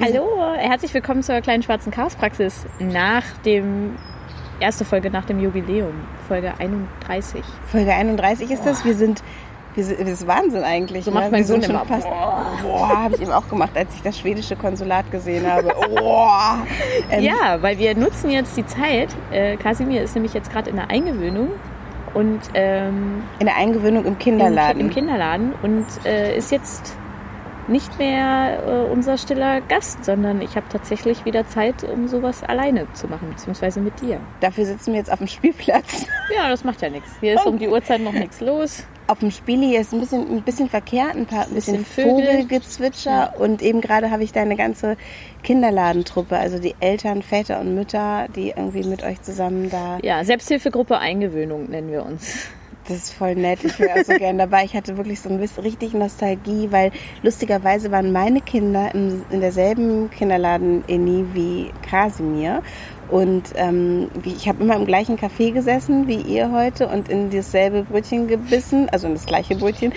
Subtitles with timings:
[0.00, 3.96] Hallo, herzlich willkommen zur kleinen schwarzen Chaospraxis nach dem
[4.58, 5.94] erste Folge nach dem Jubiläum,
[6.28, 7.42] Folge 31.
[7.70, 8.84] Folge 31 ist das.
[8.84, 9.22] Wir sind
[9.74, 11.04] wir sind, das ist Wahnsinn eigentlich.
[11.04, 11.30] So macht ne?
[11.30, 11.84] mein Sohn immer.
[11.84, 12.08] Fast,
[12.62, 15.72] boah, habe ich eben auch gemacht, als ich das schwedische Konsulat gesehen habe.
[15.96, 16.66] Boah.
[17.10, 19.08] Ähm, ja, weil wir nutzen jetzt die Zeit.
[19.30, 21.50] Äh, Kasimir ist nämlich jetzt gerade in der Eingewöhnung
[22.14, 24.80] und ähm, in der Eingewöhnung im Kinderladen.
[24.80, 26.96] Im, im Kinderladen und äh, ist jetzt
[27.70, 32.92] nicht mehr äh, unser stiller Gast, sondern ich habe tatsächlich wieder Zeit, um sowas alleine
[32.94, 34.20] zu machen, beziehungsweise mit dir.
[34.40, 36.06] Dafür sitzen wir jetzt auf dem Spielplatz.
[36.32, 37.10] Ja, das macht ja nichts.
[37.18, 38.84] Hier ist um die Uhrzeit noch nichts los.
[39.08, 43.10] Auf dem Spieli ist ein bisschen, ein bisschen verkehrt, ein paar ein bisschen, bisschen Vogelgezwitscher
[43.10, 43.34] ja.
[43.36, 44.96] und eben gerade habe ich deine ganze
[45.42, 49.98] Kinderladentruppe, also die Eltern, Väter und Mütter, die irgendwie mit euch zusammen da.
[50.02, 52.48] Ja, Selbsthilfegruppe Eingewöhnung nennen wir uns.
[52.88, 53.62] Das ist voll nett.
[53.62, 54.64] Ich wäre so gern dabei.
[54.64, 56.90] Ich hatte wirklich so ein bisschen richtig Nostalgie, weil
[57.22, 62.62] lustigerweise waren meine Kinder in, in derselben Kinderladen-Eni wie Kasimir.
[63.10, 67.82] Und ähm, ich habe immer im gleichen Café gesessen wie ihr heute und in dasselbe
[67.82, 69.92] Brötchen gebissen, also in das gleiche Brötchen,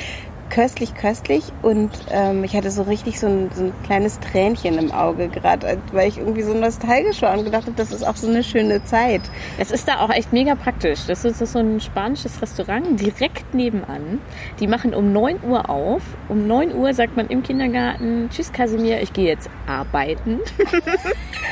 [0.49, 1.43] köstlich, köstlich.
[1.61, 5.77] Und ähm, ich hatte so richtig so ein, so ein kleines Tränchen im Auge gerade,
[5.91, 8.83] weil ich irgendwie so nostalgisch war und gedacht habe, das ist auch so eine schöne
[8.83, 9.21] Zeit.
[9.57, 11.05] Es ist da auch echt mega praktisch.
[11.07, 14.19] Das ist so ein spanisches Restaurant direkt nebenan.
[14.59, 16.01] Die machen um 9 Uhr auf.
[16.29, 20.39] Um 9 Uhr sagt man im Kindergarten, tschüss Kasimir, ich gehe jetzt arbeiten.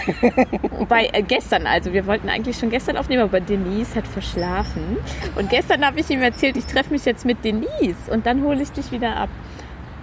[0.90, 4.98] Bei äh, gestern, also wir wollten eigentlich schon gestern aufnehmen, aber Denise hat verschlafen.
[5.36, 8.62] Und gestern habe ich ihm erzählt, ich treffe mich jetzt mit Denise und dann hole
[8.62, 9.30] ich dich wieder ab.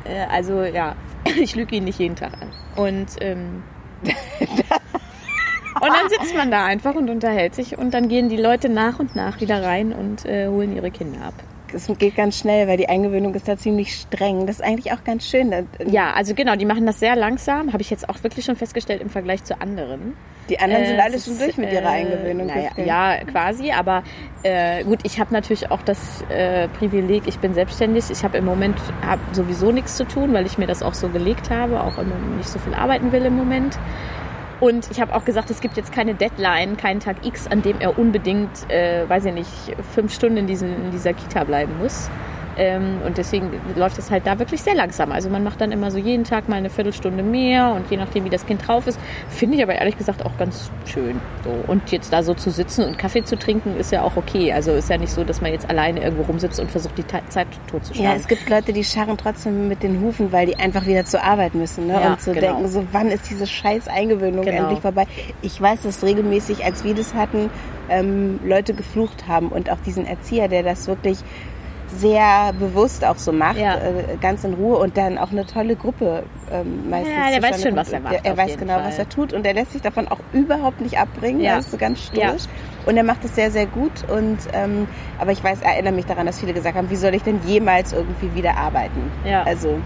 [0.04, 2.50] Äh, also ja, ich lüge ihn nicht jeden Tag an.
[2.76, 3.62] Und, ähm,
[4.02, 8.98] und dann sitzt man da einfach und unterhält sich und dann gehen die Leute nach
[8.98, 11.34] und nach wieder rein und äh, holen ihre Kinder ab
[11.72, 14.46] es geht ganz schnell, weil die Eingewöhnung ist da ziemlich streng.
[14.46, 15.52] Das ist eigentlich auch ganz schön.
[15.86, 19.00] Ja, also genau, die machen das sehr langsam, habe ich jetzt auch wirklich schon festgestellt
[19.00, 20.14] im Vergleich zu anderen.
[20.48, 22.46] Die anderen äh, sind alle schon durch mit ihrer äh, Eingewöhnung.
[22.46, 24.02] Naja, ja, quasi, aber
[24.42, 28.04] äh, gut, ich habe natürlich auch das äh, Privileg, ich bin selbstständig.
[28.10, 28.76] Ich habe im Moment
[29.06, 31.96] hab sowieso nichts zu tun, weil ich mir das auch so gelegt habe, auch
[32.36, 33.78] nicht so viel arbeiten will im Moment.
[34.60, 37.80] Und ich habe auch gesagt, es gibt jetzt keine Deadline, keinen Tag X, an dem
[37.80, 39.50] er unbedingt, äh, weiß ich nicht,
[39.94, 42.10] fünf Stunden in, diesen, in dieser Kita bleiben muss.
[42.58, 45.12] Ähm, und deswegen läuft es halt da wirklich sehr langsam.
[45.12, 48.24] Also man macht dann immer so jeden Tag mal eine Viertelstunde mehr und je nachdem,
[48.24, 48.98] wie das Kind drauf ist,
[49.28, 51.20] finde ich aber ehrlich gesagt auch ganz schön.
[51.44, 51.50] So.
[51.66, 54.52] Und jetzt da so zu sitzen und Kaffee zu trinken, ist ja auch okay.
[54.52, 57.46] Also ist ja nicht so, dass man jetzt alleine irgendwo rumsitzt und versucht, die Zeit
[57.70, 58.10] totzuschlagen.
[58.10, 61.22] Ja, es gibt Leute, die scharren trotzdem mit den Hufen, weil die einfach wieder zur
[61.22, 61.86] Arbeit müssen.
[61.86, 61.94] Ne?
[61.94, 62.54] Ja, und zu genau.
[62.54, 64.62] denken, so wann ist diese scheiß Eingewöhnung genau.
[64.62, 65.06] endlich vorbei?
[65.42, 67.50] Ich weiß, dass regelmäßig, als wir das hatten,
[67.88, 71.18] ähm, Leute geflucht haben und auch diesen Erzieher, der das wirklich
[71.96, 73.76] sehr bewusst auch so macht, ja.
[73.76, 77.14] äh, ganz in Ruhe und dann auch eine tolle Gruppe ähm, meistens.
[77.14, 78.14] Ja, der weiß schon, was er macht.
[78.14, 78.84] Der, er weiß genau, Fall.
[78.84, 81.40] was er tut und er lässt sich davon auch überhaupt nicht abbringen.
[81.40, 81.52] Ja.
[81.52, 82.20] Er ist so ganz stoisch.
[82.22, 82.86] Ja.
[82.86, 83.92] Und er macht es sehr, sehr gut.
[84.08, 84.86] Und ähm,
[85.18, 87.92] aber ich weiß, erinnere mich daran, dass viele gesagt haben, wie soll ich denn jemals
[87.92, 89.10] irgendwie wieder arbeiten?
[89.24, 89.42] Ja.
[89.42, 89.78] Also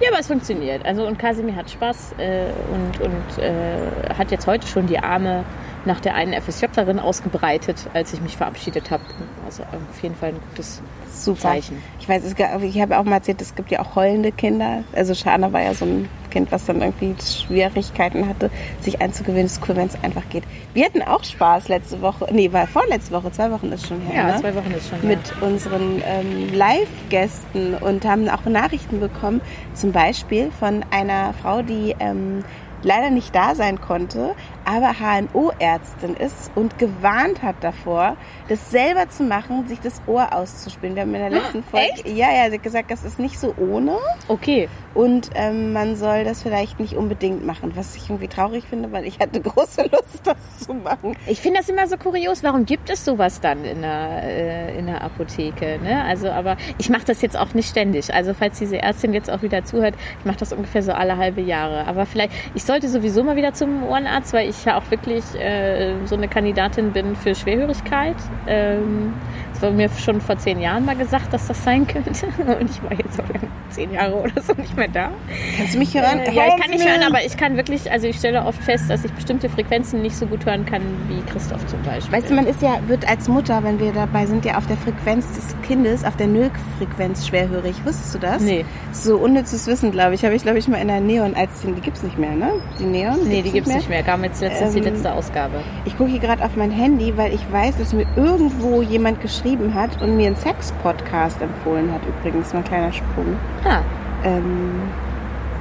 [0.00, 0.84] ja, aber es funktioniert.
[0.84, 5.44] Also und Kasimir hat Spaß äh, und, und äh, hat jetzt heute schon die Arme
[5.84, 9.04] nach der einen FSJlerin ausgebreitet, als ich mich verabschiedet habe.
[9.44, 10.82] Also auf jeden Fall ein gutes
[11.14, 11.40] Super.
[11.40, 11.82] Zeichen.
[12.00, 14.84] Ich weiß, es, ich habe auch mal erzählt, es gibt ja auch heulende Kinder.
[14.92, 19.46] Also Shana war ja so ein Kind, was dann irgendwie Schwierigkeiten hatte, sich einzugewöhnen.
[19.46, 20.44] Es ist cool, wenn es einfach geht.
[20.74, 24.16] Wir hatten auch Spaß letzte Woche, nee, war vorletzte Woche, zwei Wochen ist schon her.
[24.16, 24.40] Ja, ne?
[24.40, 25.08] zwei Wochen ist schon her.
[25.08, 29.40] Mit unseren ähm, Live-Gästen und haben auch Nachrichten bekommen,
[29.74, 32.44] zum Beispiel von einer Frau, die ähm,
[32.84, 38.16] leider nicht da sein konnte, aber HNO-Ärztin ist und gewarnt hat davor,
[38.48, 40.94] das selber zu machen, sich das Ohr auszuspielen.
[40.94, 42.08] Wir haben in der letzten Folge, Echt?
[42.08, 43.98] ja, ja, sie hat gesagt, das ist nicht so ohne.
[44.28, 44.68] Okay.
[44.94, 49.04] Und ähm, man soll das vielleicht nicht unbedingt machen, was ich irgendwie traurig finde, weil
[49.04, 51.16] ich hatte große Lust, das zu machen.
[51.26, 52.42] Ich finde das immer so kurios.
[52.42, 55.78] Warum gibt es sowas dann in der, äh, in der Apotheke?
[55.82, 56.04] Ne?
[56.04, 58.14] Also, aber ich mache das jetzt auch nicht ständig.
[58.14, 61.40] Also, falls diese Ärztin jetzt auch wieder zuhört, ich mache das ungefähr so alle halbe
[61.40, 61.86] Jahre.
[61.86, 65.94] Aber vielleicht, ich sollte sowieso mal wieder zum Ohrenarzt, weil ich ja auch wirklich äh,
[66.04, 68.16] so eine Kandidatin bin für Schwerhörigkeit.
[68.46, 69.14] Ähm,
[69.64, 72.10] war mir schon vor zehn Jahren mal gesagt, dass das sein könnte.
[72.60, 73.24] Und ich war jetzt auch
[73.70, 75.10] zehn Jahre oder so nicht mehr da.
[75.56, 76.20] Kannst du mich hören?
[76.20, 78.88] Äh, ja, ich kann nicht hören, aber ich kann wirklich, also ich stelle oft fest,
[78.88, 82.12] dass ich bestimmte Frequenzen nicht so gut hören kann wie Christoph zum Beispiel.
[82.12, 84.76] Weißt du, man ist ja, wird als Mutter, wenn wir dabei sind, ja auf der
[84.76, 87.76] Frequenz des Kindes, auf der Nullfrequenz schwerhörig.
[87.84, 88.42] Wusstest du das?
[88.42, 88.64] Nee.
[88.92, 90.24] So unnützes Wissen, glaube ich.
[90.24, 92.52] Habe ich, glaube ich, mal in der Neon als die gibt es nicht mehr, ne?
[92.78, 93.26] Die Neon?
[93.26, 94.02] Nee, die gibt es nicht mehr.
[94.02, 95.62] Kam jetzt letztens ähm, die letzte Ausgabe.
[95.84, 99.53] Ich gucke hier gerade auf mein Handy, weil ich weiß, dass mir irgendwo jemand geschrieben
[99.54, 103.36] geschrieben hat und mir einen Sex-Podcast empfohlen hat, übrigens, mal ein kleiner Sprung.
[103.64, 103.80] Ah,
[104.24, 104.82] Ähm,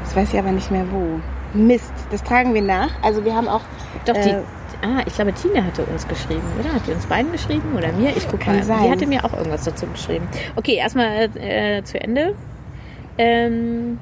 [0.03, 1.19] das weiß ich aber nicht mehr wo.
[1.53, 2.89] Mist, das tragen wir nach.
[3.01, 3.61] Also wir haben auch.
[4.05, 4.29] doch, die.
[4.29, 4.41] Äh,
[4.85, 6.73] Ah, ich glaube, Tine hatte uns geschrieben, oder?
[6.73, 8.09] Hat die uns beiden geschrieben oder mir?
[8.17, 8.61] Ich gucke mal.
[8.63, 8.83] sein.
[8.83, 10.27] Die hatte mir auch irgendwas dazu geschrieben.
[10.57, 12.35] Okay, erstmal äh, zu Ende.
[13.17, 13.97] Ähm,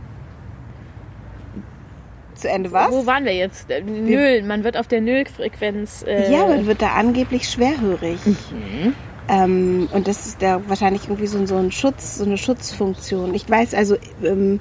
[2.33, 2.91] zu Ende was?
[2.91, 3.69] Wo waren wir jetzt?
[3.69, 4.41] Äh, Null.
[4.47, 6.03] Man wird auf der Nullfrequenz.
[6.07, 8.17] Äh, Ja, man wird da angeblich schwerhörig.
[8.25, 8.95] Mhm.
[9.27, 13.33] Ähm, und das ist da wahrscheinlich irgendwie so, so ein Schutz, so eine Schutzfunktion.
[13.33, 14.59] Ich weiß also, ähm,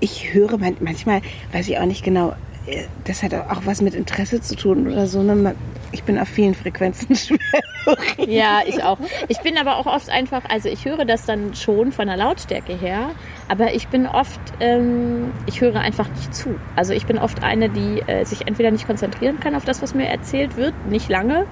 [0.00, 1.22] ich höre man, manchmal,
[1.52, 2.34] weiß ich auch nicht genau,
[2.66, 5.22] äh, das hat auch was mit Interesse zu tun oder so.
[5.22, 5.54] Ne?
[5.92, 8.28] Ich bin auf vielen Frequenzen schwerhörig.
[8.28, 8.98] Ja, ich auch.
[9.28, 12.76] Ich bin aber auch oft einfach, also ich höre das dann schon von der Lautstärke
[12.76, 13.10] her,
[13.48, 16.56] aber ich bin oft, ähm, ich höre einfach nicht zu.
[16.74, 19.94] Also ich bin oft eine, die äh, sich entweder nicht konzentrieren kann auf das, was
[19.94, 21.46] mir erzählt wird, nicht lange,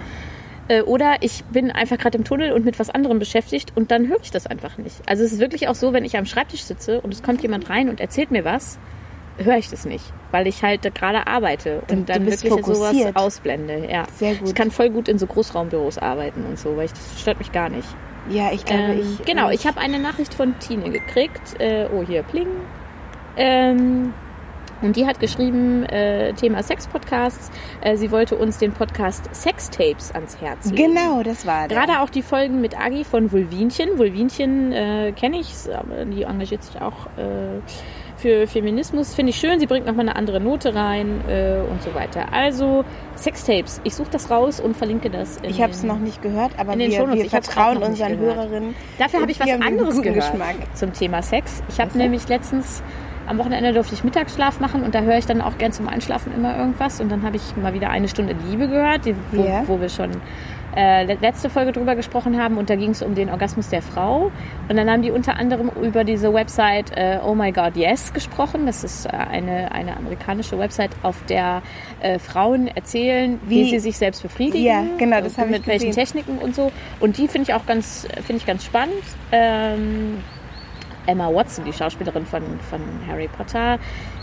[0.69, 4.09] äh, oder ich bin einfach gerade im Tunnel und mit was anderem beschäftigt und dann
[4.09, 4.97] höre ich das einfach nicht.
[5.07, 7.69] Also es ist wirklich auch so, wenn ich am Schreibtisch sitze und es kommt jemand
[7.71, 8.79] rein und erzählt mir was,
[9.37, 12.65] höre ich das nicht, weil ich halt gerade arbeite Du- und du dann bist wirklich
[12.65, 13.17] sowas fokussiert.
[13.17, 13.89] ausblende.
[13.91, 14.05] Ja.
[14.15, 14.49] Sehr gut.
[14.49, 17.51] Ich kann voll gut in so Großraumbüros arbeiten und so, weil ich, das stört mich
[17.51, 17.89] gar nicht.
[18.31, 19.25] Ja, ich glaube, Ähm, ich.
[19.27, 21.61] genau, ich habe eine Nachricht von Tine gekriegt.
[21.61, 22.47] Äh, oh, hier, Pling.
[23.37, 24.15] Ähm,
[24.83, 27.51] und die hat geschrieben, äh, Thema Sex-Podcasts.
[27.81, 30.95] Äh, sie wollte uns den Podcast Sextapes ans Herz legen.
[30.95, 31.79] Genau, das war der.
[31.79, 33.99] Gerade auch die Folgen mit Agi von Vulvinchen.
[33.99, 37.61] Vulvinchen äh, kenne ich, aber die engagiert sich auch äh,
[38.17, 39.15] für Feminismus.
[39.15, 39.61] Finde ich schön.
[39.61, 42.33] Sie bringt nochmal eine andere Note rein äh, und so weiter.
[42.33, 42.85] Also
[43.17, 43.81] Sextapes.
[43.85, 45.39] Ich suche das raus und verlinke das.
[45.39, 48.37] In Ich habe es noch nicht gehört, aber wir, wir vertrauen unseren gehört.
[48.37, 48.75] Hörerinnen.
[48.99, 50.57] Dafür habe ich was anderes gehört Geschmack.
[50.75, 51.63] zum Thema Sex.
[51.69, 52.83] Ich habe nämlich letztens
[53.27, 56.33] am Wochenende durfte ich Mittagsschlaf machen und da höre ich dann auch gern zum Einschlafen
[56.35, 59.63] immer irgendwas und dann habe ich mal wieder eine Stunde Liebe gehört, die, wo, Ja.
[59.67, 60.11] wo wir schon
[60.77, 63.81] äh, le- letzte Folge drüber gesprochen haben und da ging es um den Orgasmus der
[63.81, 64.33] Frau
[64.69, 68.67] und dann haben die unter anderem über diese Website äh, Oh My God Yes gesprochen.
[68.67, 71.63] Das ist äh, eine, eine amerikanische Website, auf der
[72.01, 74.65] äh, Frauen erzählen, wie, Wie- sie sich selbst befriedigen.
[74.65, 75.93] Ja, genau, das und habe ich Mit welchen.
[75.93, 76.73] Techniken und so.
[76.99, 78.95] Und die finde ich auch ganz, finde ich ganz spannend.
[79.31, 80.19] Ähm,
[81.07, 83.79] Emma Watson, die Schauspielerin von, von Harry Potter,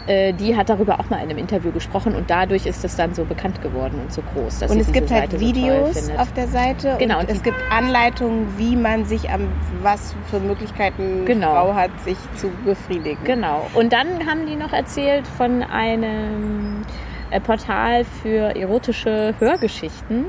[0.07, 3.13] äh, die hat darüber auch mal in einem Interview gesprochen und dadurch ist es dann
[3.13, 4.59] so bekannt geworden und so groß.
[4.59, 6.19] Dass Und es gibt halt Seite so toll Videos findet.
[6.19, 9.47] auf der Seite Genau, und und es gibt Anleitungen, wie man sich am
[9.81, 11.51] was für Möglichkeiten Genau.
[11.53, 13.23] Frau hat, sich zu befriedigen.
[13.23, 13.67] Genau.
[13.73, 16.81] Und dann haben die noch erzählt von einem
[17.29, 20.25] äh, Portal für erotische Hörgeschichten.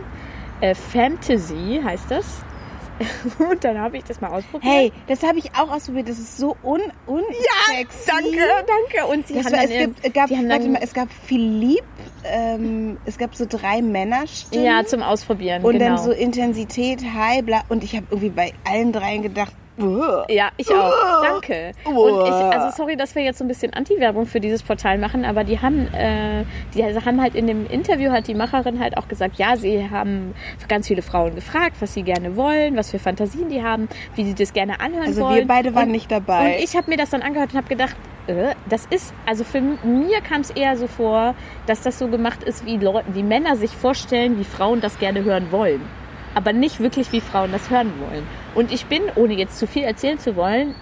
[0.60, 2.44] Äh, Fantasy heißt das.
[3.38, 4.72] Und dann habe ich das mal ausprobiert.
[4.72, 6.08] Hey, das habe ich auch ausprobiert.
[6.08, 8.10] Das ist so un unsexy.
[8.10, 9.06] danke.
[9.10, 11.84] Und sie Das haben war, dann, es, gibt, gab, haben warte mal, es gab Philipp,
[12.24, 14.64] ähm, es gab so drei Männerstimmen.
[14.64, 15.62] ja, zum Ausprobieren.
[15.62, 15.96] und genau.
[15.96, 17.62] dann so Intensität, High, bla.
[17.68, 19.52] Und ich habe irgendwie bei allen dreien gedacht.
[20.28, 21.22] Ja, ich auch.
[21.22, 21.72] Danke.
[21.84, 25.24] Und ich, also sorry, dass wir jetzt so ein bisschen Anti-Werbung für dieses Portal machen,
[25.24, 29.08] aber die haben, äh, die haben halt in dem Interview hat die Macherin halt auch
[29.08, 30.34] gesagt, ja, sie haben
[30.68, 34.34] ganz viele Frauen gefragt, was sie gerne wollen, was für Fantasien die haben, wie sie
[34.34, 35.36] das gerne anhören Also wollen.
[35.36, 36.56] wir beide waren und, nicht dabei.
[36.56, 37.96] Und ich habe mir das dann angehört und habe gedacht,
[38.26, 41.34] äh, das ist, also für mir kam es eher so vor,
[41.66, 45.24] dass das so gemacht ist, wie Leute, wie Männer sich vorstellen, wie Frauen das gerne
[45.24, 45.80] hören wollen.
[46.34, 48.26] Aber nicht wirklich, wie Frauen das hören wollen.
[48.54, 50.74] Und ich bin, ohne jetzt zu viel erzählen zu wollen,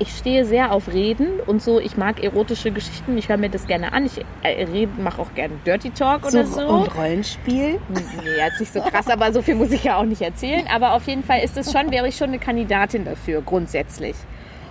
[0.00, 1.78] ich stehe sehr auf Reden und so.
[1.78, 3.18] Ich mag erotische Geschichten.
[3.18, 4.06] Ich höre mir das gerne an.
[4.06, 6.66] Ich äh, rede, mache auch gerne Dirty Talk oder so.
[6.66, 7.78] Und Rollenspiel.
[7.90, 10.64] Nee, jetzt nicht so krass, aber so viel muss ich ja auch nicht erzählen.
[10.72, 14.16] Aber auf jeden Fall ist es schon, wäre ich schon eine Kandidatin dafür, grundsätzlich.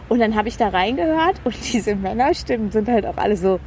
[0.10, 3.60] Und dann habe ich da reingehört und diese Männerstimmen sind halt auch alle so.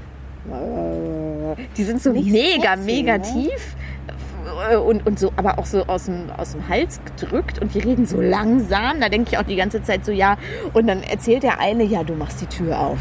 [1.76, 3.50] Die sind so Nicht mega, sexy, mega ne?
[4.52, 4.80] Tief.
[4.80, 8.06] Und, und so, aber auch so aus dem, aus dem Hals gedrückt und die reden
[8.06, 9.00] so langsam.
[9.00, 10.36] Da denke ich auch die ganze Zeit so, ja.
[10.72, 12.98] Und dann erzählt der eine, ja, du machst die Tür auf.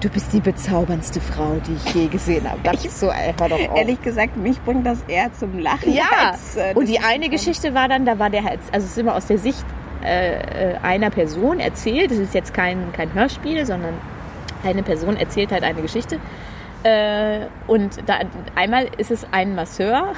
[0.00, 2.60] Du bist die bezauberndste Frau, die ich je gesehen habe.
[2.62, 3.76] Das ist so, ey, hör doch auf.
[3.76, 5.92] Ehrlich gesagt, mich bringt das eher zum Lachen.
[5.92, 8.92] Ja, als, äh, und die eine Geschichte war dann, da war der halt, also es
[8.92, 9.64] ist immer aus der Sicht
[10.04, 12.12] äh, äh, einer Person erzählt.
[12.12, 13.94] Es ist jetzt kein, kein Hörspiel, sondern
[14.64, 16.20] eine Person erzählt halt eine Geschichte.
[16.84, 18.20] Äh, und da,
[18.54, 20.12] einmal ist es ein Masseur,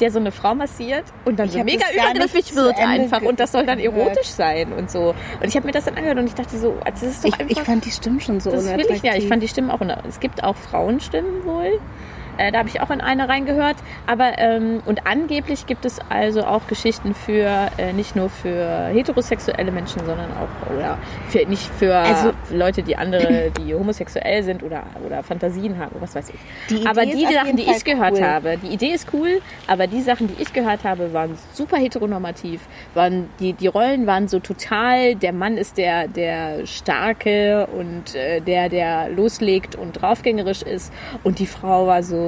[0.00, 3.52] der so eine Frau massiert und dann Ich so mega übergriffig wird einfach und das
[3.52, 5.14] soll dann erotisch sein und so.
[5.40, 7.40] Und ich habe mir das dann angehört und ich dachte so, das ist doch Ich,
[7.40, 7.50] einfach...
[7.50, 9.14] ich fand die Stimmen schon so Das will ich ja.
[9.14, 9.80] Ich fand die Stimmen auch.
[10.08, 11.80] Es gibt auch Frauenstimmen wohl.
[12.38, 13.76] Äh, da habe ich auch in eine reingehört.
[14.06, 19.70] Aber ähm, und angeblich gibt es also auch Geschichten für äh, nicht nur für heterosexuelle
[19.72, 24.84] Menschen, sondern auch oder für nicht für Also- Leute, die andere, die homosexuell sind oder
[25.04, 26.40] oder Fantasien haben, was weiß ich.
[26.70, 28.22] Die aber die auf Sachen, die Fall ich gehört cool.
[28.22, 32.60] habe, die Idee ist cool, aber die Sachen, die ich gehört habe, waren super heteronormativ.
[32.94, 35.14] Waren die die Rollen waren so total.
[35.14, 41.38] Der Mann ist der der starke und äh, der der loslegt und draufgängerisch ist und
[41.38, 42.25] die Frau war so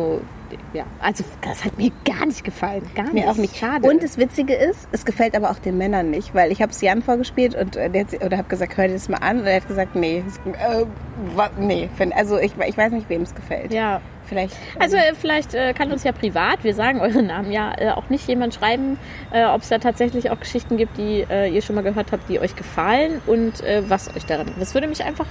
[0.73, 3.15] ja, also das hat mir gar nicht gefallen, gar nicht.
[3.15, 3.57] Mir auch nicht.
[3.57, 3.87] Schade.
[3.89, 6.81] Und das Witzige ist, es gefällt aber auch den Männern nicht, weil ich habe es
[6.81, 9.47] Jan vorgespielt und äh, der hat, oder habe gesagt, hör dir das mal an und
[9.47, 10.85] er hat gesagt, nee, äh,
[11.59, 13.73] nee, find, also ich, ich weiß nicht, wem es gefällt.
[13.73, 14.01] ja.
[14.29, 14.57] Vielleicht.
[14.75, 17.93] ähm, Also äh, vielleicht äh, kann uns ja privat, wir sagen euren Namen ja, äh,
[17.93, 18.99] auch nicht jemand schreiben,
[19.33, 22.29] äh, ob es da tatsächlich auch Geschichten gibt, die äh, ihr schon mal gehört habt,
[22.29, 24.53] die euch gefallen und was euch daran.
[24.59, 25.25] Das würde mich einfach.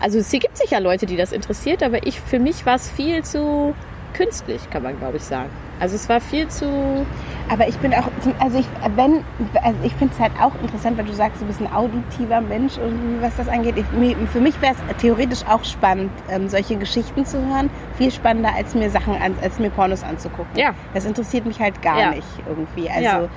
[0.00, 3.22] Also es gibt sicher Leute, die das interessiert, aber ich für mich war es viel
[3.22, 3.74] zu
[4.18, 5.48] künstlich, kann man glaube ich sagen.
[5.80, 7.06] Also es war viel zu.
[7.48, 8.08] Aber ich bin auch,
[8.40, 9.24] also ich, wenn,
[9.62, 12.76] also ich finde es halt auch interessant, weil du sagst, du bist ein auditiver Mensch
[12.78, 13.76] und was das angeht.
[13.78, 13.86] Ich,
[14.30, 17.70] für mich wäre es theoretisch auch spannend, ähm, solche Geschichten zu hören.
[17.96, 20.56] Viel spannender, als mir Sachen an, als mir Pornos anzugucken.
[20.56, 20.74] Ja.
[20.94, 22.10] Das interessiert mich halt gar Ja.
[22.10, 22.90] nicht irgendwie.
[22.90, 23.28] Also Ja.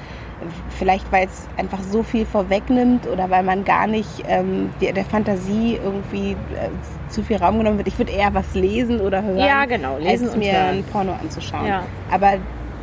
[0.78, 5.06] Vielleicht, weil es einfach so viel vorwegnimmt oder weil man gar nicht ähm, der, der
[5.06, 6.70] Fantasie irgendwie äh,
[7.10, 7.88] zu viel Raum genommen wird.
[7.88, 10.78] Ich würde eher was lesen oder hören, Ja, genau, lesen als mir hören.
[10.78, 11.68] ein Porno anzuschauen.
[11.68, 11.84] Ja.
[12.12, 12.34] Aber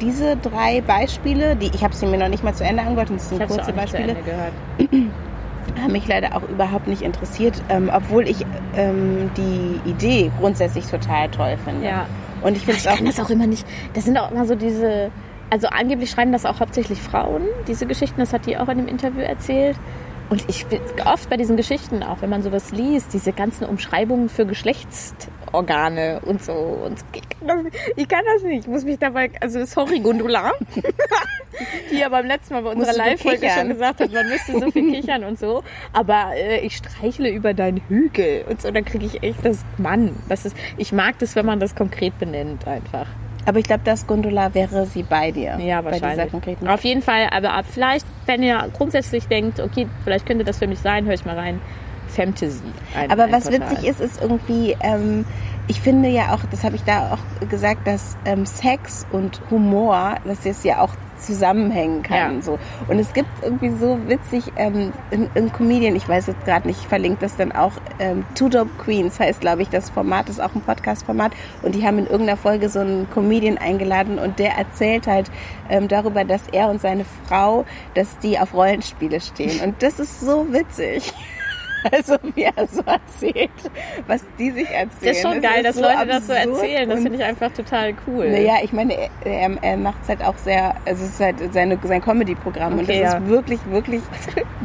[0.00, 3.24] diese drei Beispiele, die ich habe sie mir noch nicht mal zu Ende angehört, das
[3.24, 4.16] Ich sind es kurze Beispiele,
[5.82, 8.44] haben mich leider auch überhaupt nicht interessiert, ähm, obwohl ich
[8.76, 11.86] ähm, die Idee grundsätzlich total toll finde.
[11.86, 12.06] Ja.
[12.42, 13.66] Und ich finde Ich auch, kann das auch immer nicht.
[13.94, 15.10] Das sind auch immer so diese.
[15.50, 18.20] Also angeblich schreiben das auch hauptsächlich Frauen, diese Geschichten.
[18.20, 19.76] Das hat die auch in dem Interview erzählt.
[20.30, 24.28] Und ich bin oft bei diesen Geschichten, auch wenn man sowas liest, diese ganzen Umschreibungen
[24.28, 26.52] für Geschlechtsorgane und so.
[26.52, 28.60] Und ich kann das, ich kann das nicht.
[28.60, 30.52] Ich muss mich dabei, also sorry, Gundula,
[31.90, 34.92] die ja beim letzten Mal bei unserer Live-Folge schon gesagt hat, man müsste so viel
[34.92, 35.62] kichern und so.
[35.94, 40.14] Aber äh, ich streichle über deinen Hügel und so, dann kriege ich echt das Mann.
[40.28, 43.06] Das ist, ich mag das, wenn man das konkret benennt einfach.
[43.48, 45.58] Aber ich glaube, das Gondola wäre sie bei dir.
[45.58, 46.30] Ja, Bei wahrscheinlich.
[46.30, 46.68] konkreten.
[46.68, 50.66] Auf jeden Fall, aber ab- vielleicht, wenn ihr grundsätzlich denkt, okay, vielleicht könnte das für
[50.66, 51.60] mich sein, höre ich mal rein.
[52.08, 52.62] Fantasy.
[52.96, 53.70] Ein, Aber ein was Portal.
[53.70, 55.24] witzig ist, ist irgendwie, ähm,
[55.66, 60.16] ich finde ja auch, das habe ich da auch gesagt, dass ähm, Sex und Humor,
[60.24, 62.36] das ja auch zusammenhängen kann.
[62.36, 62.42] Ja.
[62.42, 62.58] So.
[62.88, 66.80] Und es gibt irgendwie so witzig, ähm, ein, ein Comedian, ich weiß jetzt gerade nicht,
[66.80, 70.40] ich verlinke das dann auch, ähm, Two Dope Queens heißt, glaube ich, das Format, ist
[70.40, 71.32] auch ein Podcast-Format
[71.62, 75.30] und die haben in irgendeiner Folge so einen Comedian eingeladen und der erzählt halt
[75.68, 79.60] ähm, darüber, dass er und seine Frau, dass die auf Rollenspiele stehen.
[79.60, 81.12] Und das ist so witzig.
[81.92, 83.50] Also wie er so erzählt,
[84.06, 84.88] was die sich erzählen.
[85.00, 86.88] Das ist schon geil, ist dass so Leute das so erzählen.
[86.88, 88.30] Das finde ich einfach total cool.
[88.30, 88.94] Naja, ich meine,
[89.24, 92.80] er, er, macht es halt auch sehr, also es ist halt seine, sein Comedy-Programm und
[92.80, 93.16] das Okay, ja.
[93.18, 94.02] ist wirklich, wirklich,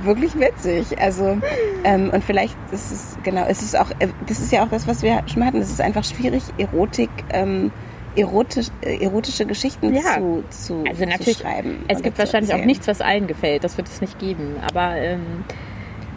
[0.03, 1.00] wirklich witzig.
[1.00, 1.38] Also,
[1.84, 4.88] ähm, und vielleicht ist es, genau, es ist auch, äh, das ist ja auch das,
[4.88, 7.72] was wir schon hatten, es ist einfach schwierig, Erotik, ähm,
[8.15, 10.01] erotisch, äh, erotische Geschichten Ja.
[10.17, 11.84] zu, zu, Also natürlich, zu schreiben.
[11.88, 13.63] es gibt wahrscheinlich auch nichts, was allen gefällt.
[13.63, 14.55] Das wird es nicht geben.
[14.70, 15.43] Aber ähm,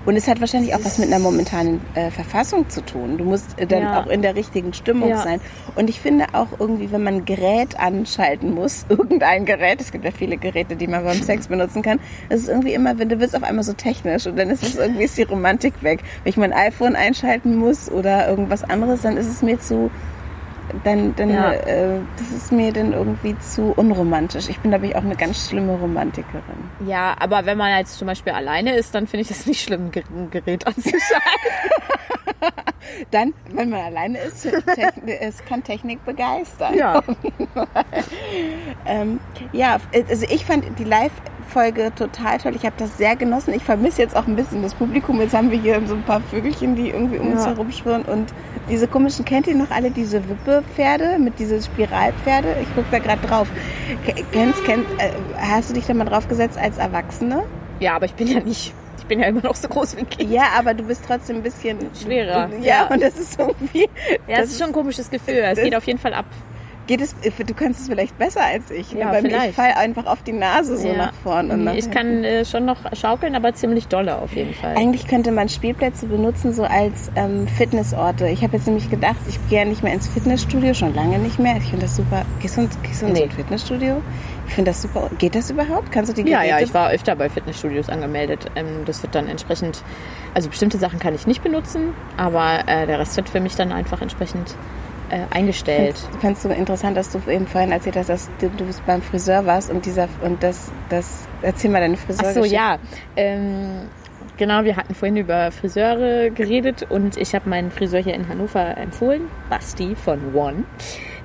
[0.07, 3.19] Und es hat wahrscheinlich auch was mit einer momentanen äh, Verfassung zu tun.
[3.19, 4.01] Du musst äh, dann Ja.
[4.01, 5.19] auch in der richtigen Stimmung Ja.
[5.19, 5.41] sein.
[5.75, 10.05] Und ich finde auch irgendwie, wenn man ein Gerät anschalten muss, irgendein Gerät, es gibt
[10.05, 11.99] ja viele Geräte, die man beim Sex benutzen kann,
[12.29, 14.77] es ist irgendwie immer, wenn du wirst auf einmal so technisch und dann ist es
[14.77, 16.01] irgendwie ist die Romantik weg.
[16.23, 19.91] Wenn ich mein iPhone einschalten muss oder irgendwas anderes, dann ist es mir zu
[20.85, 21.53] dann, dann Ja.
[21.53, 24.49] äh, das ist mir dann irgendwie zu unromantisch.
[24.49, 26.43] Ich bin, glaube ich, auch eine ganz schlimme Romantikerin.
[26.87, 29.91] ja, aber wenn man jetzt zum Beispiel alleine ist, dann finde ich es nicht schlimm,
[29.95, 31.01] ein Gerät anzuschalten.
[33.11, 36.75] Dann, wenn man alleine ist, es kann Technik begeistern.
[36.75, 37.03] Ja.
[38.89, 39.19] Ähm,
[39.53, 42.55] ja, also ich fand die Live-Folge total toll.
[42.55, 43.53] Ich habe das sehr genossen.
[43.55, 45.21] Ich vermisse jetzt auch ein bisschen das Publikum.
[45.21, 47.51] Jetzt haben wir hier so ein paar Vögelchen, die irgendwie um uns Ja.
[47.51, 48.03] herumschwirren.
[48.05, 48.33] Und
[48.69, 52.57] diese komischen, kennt ihr noch alle diese Wippe-Pferde mit diese Spiralpferde?
[52.63, 53.49] Ich gucke da gerade drauf.
[54.05, 57.45] Ke- Kennst, kennt, äh, hast du dich da mal drauf gesetzt als Erwachsene?
[57.81, 58.73] ja, aber ich bin ja nicht.
[58.99, 60.31] Ich bin ja immer noch so groß wie ein Kind.
[60.33, 62.87] Ja, aber du bist trotzdem ein bisschen Schwerer, Ja, ja.
[62.89, 63.89] und das ist irgendwie.
[64.27, 65.35] Ja, das ist schon ein komisches Gefühl.
[65.37, 66.25] Es geht auf jeden Fall ab.
[66.87, 68.93] Geht es, du kannst es vielleicht besser als ich.
[68.93, 69.01] ne?
[69.01, 70.97] Ja, Bei mir, ich fall einfach auf die Nase so Ja.
[70.97, 71.51] nach vorn.
[71.51, 74.77] Und nach ich kann äh, schon noch schaukeln, aber ziemlich dolle auf jeden Fall.
[74.77, 78.29] Eigentlich könnte man Spielplätze benutzen so als ähm, Fitnessorte.
[78.29, 81.39] Ich habe jetzt nämlich gedacht, ich gehe ja nicht mehr ins Fitnessstudio, schon lange nicht
[81.41, 81.57] mehr.
[81.57, 82.25] Ich finde das super.
[82.41, 83.35] Gehst du, ins- gehst du in so ein Nee.
[83.35, 84.01] Fitnessstudio?
[84.47, 85.11] Ich finde das super.
[85.19, 85.91] Geht das überhaupt?
[85.91, 86.55] Kannst du die Ja, Geräte?
[86.61, 88.47] ja, ich war öfter bei Fitnessstudios angemeldet.
[88.55, 89.83] Ähm, das wird dann entsprechend,
[90.35, 93.73] also bestimmte Sachen kann ich nicht benutzen, aber äh, der Rest wird für mich dann
[93.73, 94.55] einfach entsprechend
[95.11, 95.97] äh, eingestellt.
[96.21, 99.71] Fandest du interessant, dass du eben vorhin erzählt hast, dass du, du beim Friseur warst
[99.71, 102.27] und dieser und das, das erzähl mal deine Friseur.
[102.29, 102.79] Ach so, ja.
[103.17, 103.89] Ähm,
[104.37, 108.77] genau, wir hatten vorhin über Friseure geredet und ich habe meinen Friseur hier in Hannover
[108.77, 110.65] empfohlen, Basti von One.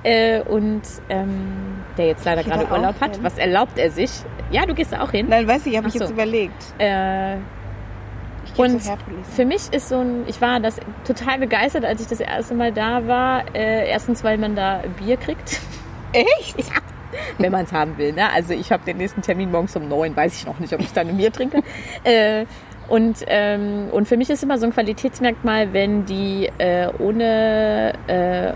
[0.04, 3.14] Äh, und ähm, der jetzt leider Ich gerade Urlaub hat.
[3.16, 3.24] hin.
[3.24, 4.10] Was erlaubt er sich?
[4.50, 5.26] Ja, du gehst da auch hin.
[5.28, 6.00] Nein, weiß ich, habe ich so.
[6.00, 6.60] jetzt überlegt.
[6.78, 7.40] Äh, Ich
[8.56, 8.82] Und
[9.34, 12.72] für mich ist so ein, ich war das total begeistert, als ich das erste Mal
[12.72, 13.44] da war.
[13.54, 15.60] Äh, erstens, weil man da Bier kriegt,
[16.12, 16.70] Echt?
[17.38, 18.12] wenn man es haben will.
[18.12, 18.30] Ne?
[18.32, 20.92] Also ich habe den nächsten Termin morgens um neun, weiß ich noch nicht, ob ich
[20.92, 21.62] dann ein Bier trinke.
[22.04, 22.46] äh,
[22.88, 28.52] und, ähm, und für mich ist immer so ein Qualitätsmerkmal, wenn die äh, ohne äh,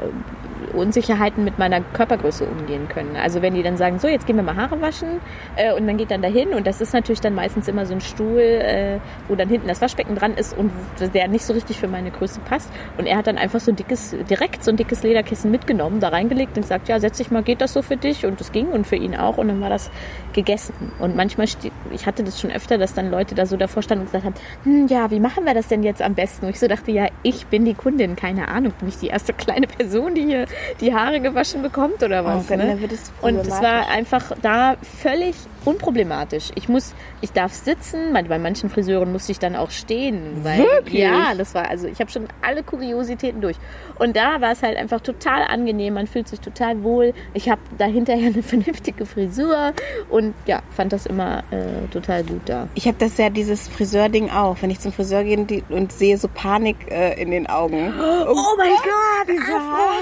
[0.73, 3.17] Unsicherheiten mit meiner Körpergröße umgehen können.
[3.17, 5.21] Also wenn die dann sagen, so jetzt gehen wir mal Haare waschen
[5.57, 8.01] äh, und man geht dann dahin und das ist natürlich dann meistens immer so ein
[8.01, 8.99] Stuhl, äh,
[9.29, 10.71] wo dann hinten das Waschbecken dran ist und
[11.15, 12.71] der nicht so richtig für meine Größe passt.
[12.99, 16.09] Und er hat dann einfach so ein dickes, direkt so ein dickes Lederkissen mitgenommen, da
[16.09, 18.27] reingelegt und gesagt, ja setz dich mal, geht das so für dich?
[18.27, 19.91] Und das ging und für ihn auch und dann war das
[20.33, 20.93] gegessen.
[20.99, 21.47] Und manchmal,
[21.93, 24.35] ich hatte das schon öfter, dass dann Leute da so davor standen und gesagt haben,
[24.65, 26.47] hm, ja, wie machen wir das denn jetzt am besten?
[26.47, 29.33] Und ich so dachte, ja, ich bin die Kundin, keine Ahnung, bin ich die erste
[29.47, 30.47] kleine Person, die hier
[30.81, 32.45] die Haare gewaschen bekommt oder was?
[32.45, 32.79] Oh Gott, ne?
[33.23, 35.35] Und es war einfach da völlig
[35.67, 36.51] unproblematisch.
[36.55, 40.43] Ich muss, ich darf sitzen, bei bei manchen Friseuren musste ich dann auch stehen.
[40.43, 41.01] Weil, Wirklich?
[41.01, 43.57] Ja, das war, also ich habe schon alle Kuriositäten durch.
[43.99, 47.15] Und da war es halt einfach total angenehm, man fühlt sich total wohl.
[47.35, 49.73] Ich habe da hinterher eine vernünftige Frisur
[50.11, 52.69] und ja, fand das immer äh, total gut da.
[52.75, 54.57] Ich habe das ja, dieses Friseur-Ding auch.
[54.61, 57.93] Wenn ich zum Friseur gehe und, sehe so Panik äh, in den Augen.
[57.99, 59.97] Oh mein Gott, diese Haare.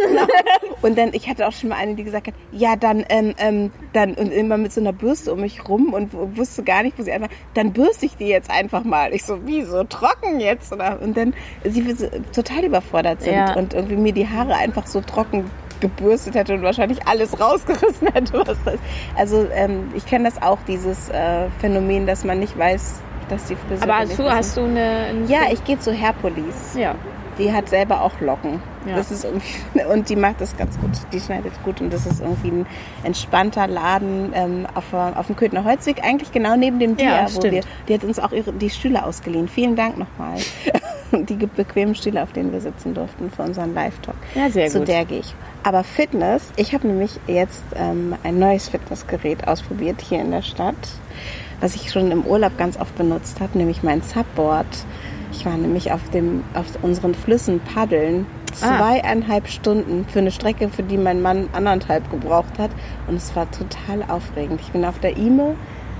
[0.00, 0.26] Genau.
[0.82, 3.70] Und dann, ich hatte auch schon mal eine, die gesagt hat, ja, dann, ähm, ähm,
[3.92, 7.02] dann, und immer mit so einer Bürste um mich rum und wusste gar nicht, wo
[7.02, 9.12] sie einfach, dann bürste ich die jetzt einfach mal.
[9.14, 10.72] Ich so, wie, so trocken jetzt?
[10.72, 11.00] Oder?
[11.00, 11.82] Und dann, sie
[12.32, 13.54] total überfordert sind Ja.
[13.54, 18.34] und irgendwie mir die Haare einfach so trocken gebürstet hätte und wahrscheinlich alles rausgerissen hätte,
[18.46, 18.78] was das
[19.16, 23.56] Also ähm, ich kenne das auch, dieses äh, Phänomen, dass man nicht weiß, dass die
[23.56, 25.06] Friseur Aber hast du, hast du eine...
[25.10, 26.74] ein- Ja, ich gehe zu Herpolis.
[26.76, 26.94] Ja.
[27.38, 28.60] Die hat selber auch Locken.
[28.86, 28.96] Ja.
[28.96, 30.90] Das ist irgendwie, und die macht das ganz gut.
[31.12, 32.66] Die schneidet gut und das ist irgendwie ein
[33.04, 37.42] entspannter Laden ähm, auf, auf dem Köthner Holzweg, eigentlich genau neben dem Dia, Ja, wo
[37.42, 39.48] wir, die hat uns auch ihre, die Stühle ausgeliehen.
[39.48, 40.38] Vielen Dank nochmal.
[41.12, 44.16] die bequemen Stühle, auf denen wir sitzen durften für unseren Live-Talk.
[44.34, 44.88] Ja, sehr Zu gut.
[44.88, 45.34] der gehe ich.
[45.62, 50.76] Aber Fitness, ich habe nämlich jetzt ähm, ein neues Fitnessgerät ausprobiert hier in der Stadt,
[51.60, 54.66] was ich schon im Urlaub ganz oft benutzt habe, nämlich mein Subboard.
[55.32, 58.26] Ich war nämlich auf, dem, auf unseren Flüssen paddeln.
[58.62, 58.78] Ah.
[58.78, 62.70] Zweieinhalb Stunden für eine Strecke, für die mein Mann anderthalb gebraucht hat.
[63.06, 64.60] Und es war total aufregend.
[64.60, 65.54] Ich bin auf der Ime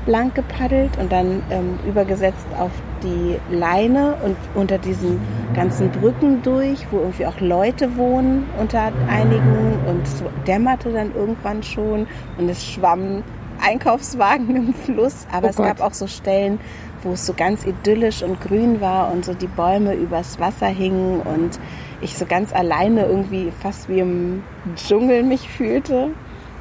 [0.06, 2.70] lang gepaddelt und dann ähm, übergesetzt auf
[3.02, 5.20] die Leine und unter diesen
[5.54, 11.62] ganzen Brücken durch, wo irgendwie auch Leute wohnen unter einigen und es dämmerte dann irgendwann
[11.62, 12.06] schon
[12.38, 13.22] und es schwammen
[13.62, 15.66] Einkaufswagen im Fluss, aber Oh es Gott.
[15.66, 16.58] gab auch so Stellen,
[17.02, 21.20] wo es so ganz idyllisch und grün war und so die Bäume übers Wasser hingen
[21.20, 21.58] und
[22.00, 24.42] ich so ganz alleine irgendwie fast wie im
[24.76, 26.10] Dschungel mich fühlte.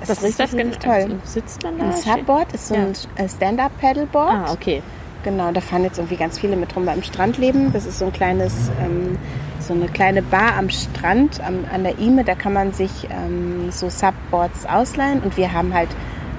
[0.02, 0.94] Es Was ist das richtig, genau?
[0.94, 1.20] toll.
[1.24, 1.86] Sitzt man da?
[1.86, 4.32] Ein Subboard ist so ein äh, Stand-Up-Paddleboard.
[4.32, 4.82] Ah, okay.
[5.24, 7.74] Genau, da fahren jetzt irgendwie ganz viele mit rum beim Strandleben.
[7.74, 9.18] Das ist so ein kleines, ähm,
[9.60, 12.24] so eine kleine Bar am Strand, am, an der Ime.
[12.24, 15.90] Da kann man sich ähm, so Subboards ausleihen und wir haben halt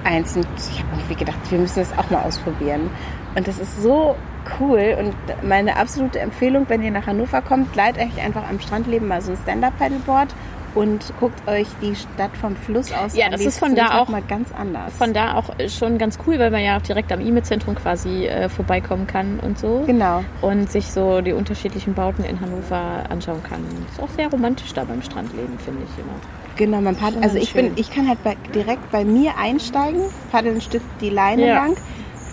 [0.03, 0.35] eins.
[0.35, 2.89] Und ich habe irgendwie gedacht, wir müssen das auch mal ausprobieren.
[3.35, 4.15] Und das ist so
[4.59, 5.13] cool und
[5.47, 9.31] meine absolute Empfehlung, wenn ihr nach Hannover kommt, leiht euch einfach am Strandleben mal so
[9.31, 10.29] ein Stand-Up-Paddleboard
[10.73, 13.33] und guckt euch die Stadt vom Fluss aus Ja, an.
[13.33, 14.93] das Die ist von da auch- noch mal ganz anders.
[14.97, 18.47] Von da auch schon ganz cool, weil man ja auch direkt am E-Mail-Zentrum quasi äh,
[18.49, 19.83] vorbeikommen kann und so.
[19.85, 20.23] genau.
[20.41, 23.59] Und sich so die unterschiedlichen Bauten in Hannover anschauen kann.
[23.91, 26.13] Ist auch sehr romantisch da beim Strandleben, finde ich immer.
[26.55, 27.23] Genau, man paddelt.
[27.23, 27.67] Also ich schön.
[27.67, 31.55] bin, ich kann halt bei, direkt bei mir einsteigen, paddel ein Stück die Leine Ja.
[31.55, 31.75] lang,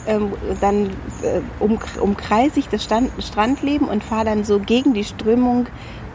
[0.09, 0.87] ähm, dann
[1.23, 5.67] äh, um, umkreise ich das Stand, Strandleben und fahre dann so gegen die Strömung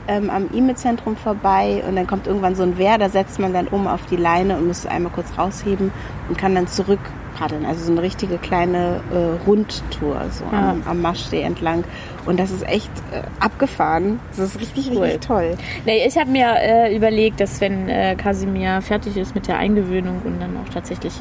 [0.07, 3.67] ähm, am E-Mail-Zentrum vorbei und dann kommt irgendwann so ein Wehr, da setzt man dann
[3.69, 5.91] um auf die Leine und muss einmal kurz rausheben
[6.27, 6.99] und kann dann zurück
[7.37, 7.65] paddeln.
[7.65, 10.71] Also so eine richtige kleine äh, Rundtour so Ja.
[10.71, 11.83] am, am Maschsee entlang.
[12.25, 14.19] Und das ist echt äh, abgefahren.
[14.35, 15.03] Das ist richtig, Cool.
[15.03, 15.55] richtig toll.
[15.85, 20.21] Nee, ich habe mir äh, überlegt, dass wenn äh, Kasimir fertig ist mit der Eingewöhnung
[20.25, 21.13] und dann auch tatsächlich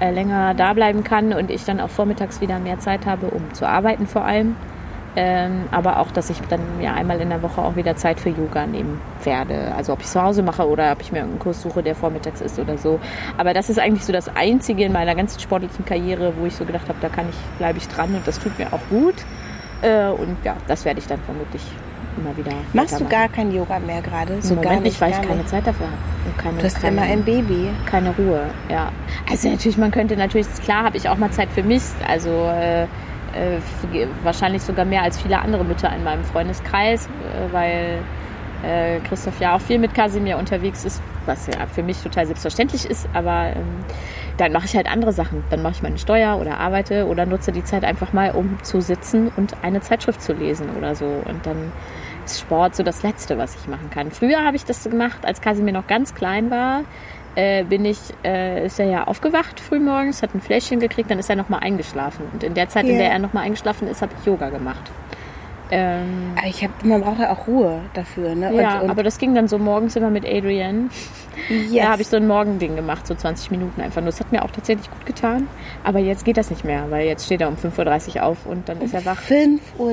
[0.00, 3.52] äh, länger da bleiben kann und ich dann auch vormittags wieder mehr Zeit habe, um
[3.54, 4.56] zu arbeiten vor allem.
[5.16, 8.28] Ähm, aber auch, dass ich dann mir einmal in der Woche auch wieder Zeit für
[8.28, 9.72] Yoga nehmen werde.
[9.76, 12.40] Also ob ich zu Hause mache oder ob ich mir irgendeinen Kurs suche, der vormittags
[12.40, 13.00] ist oder so.
[13.36, 16.64] Aber das ist eigentlich so das Einzige in meiner ganzen sportlichen Karriere, wo ich so
[16.64, 19.16] gedacht habe, da kann ich, bleibe ich dran und das tut mir auch gut.
[19.82, 21.62] Äh, und ja, das werde ich dann vermutlich
[22.18, 22.52] immer wieder.
[22.72, 24.34] Machst du gar kein Yoga mehr gerade?
[24.42, 25.48] Im Moment nicht, weil ich keine nicht.
[25.48, 26.42] Zeit dafür habe.
[26.42, 27.70] Keine, Du hast keine, immer ein Baby.
[27.86, 28.92] keine Ruhe, ja.
[29.30, 32.82] Also natürlich, man könnte natürlich, klar habe ich auch mal Zeit für mich, also äh,
[32.84, 32.86] äh,
[34.22, 37.98] wahrscheinlich sogar mehr als viele andere Mütter in meinem Freundeskreis, äh, weil
[38.62, 42.84] äh, Christoph ja auch viel mit Kasimir unterwegs ist, was ja für mich total selbstverständlich
[42.88, 43.84] ist, aber ähm,
[44.36, 45.44] dann mache ich halt andere Sachen.
[45.50, 48.80] Dann mache ich meine Steuer oder arbeite oder nutze die Zeit einfach mal, um zu
[48.80, 51.06] sitzen und eine Zeitschrift zu lesen oder so.
[51.06, 51.72] Und dann
[52.32, 54.10] ist Sport so das Letzte, was ich machen kann.
[54.10, 56.82] Früher habe ich das gemacht, als Kasimir noch ganz klein war.
[57.34, 61.30] Äh, bin ich, äh, ist er ja aufgewacht frühmorgens, hat ein Fläschchen gekriegt, dann ist
[61.30, 62.26] er nochmal eingeschlafen.
[62.32, 62.98] Und in der Zeit, in Ja.
[62.98, 64.90] der er nochmal eingeschlafen ist, habe ich Yoga gemacht.
[65.70, 68.54] Ähm, Aber Ich hab, man braucht ja auch Ruhe dafür, ne?
[68.54, 70.90] ja, und, aber das ging dann so morgens immer mit Adrian.
[71.48, 71.82] yes.
[71.84, 74.10] Da habe ich so ein Morgending gemacht, so 20 Minuten einfach nur.
[74.10, 75.46] Das hat mir auch tatsächlich gut getan.
[75.84, 78.68] Aber jetzt geht das nicht mehr, weil jetzt steht er um 5.30 Uhr auf und
[78.68, 79.20] dann ist er wach.
[79.20, 79.92] 5.30 Uhr.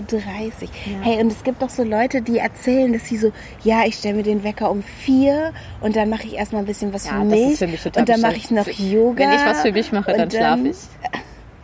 [1.01, 3.31] Hey, und es gibt doch so Leute, die erzählen, dass sie so,
[3.63, 6.93] ja, ich stelle mir den Wecker um vier und dann mache ich erstmal ein bisschen
[6.93, 7.51] was Ja, für das mich.
[7.51, 8.67] ist für mich total und dann mache ich noch.
[8.67, 9.17] Yoga.
[9.23, 10.77] Wenn ich was für mich mache, und dann schlafe ich.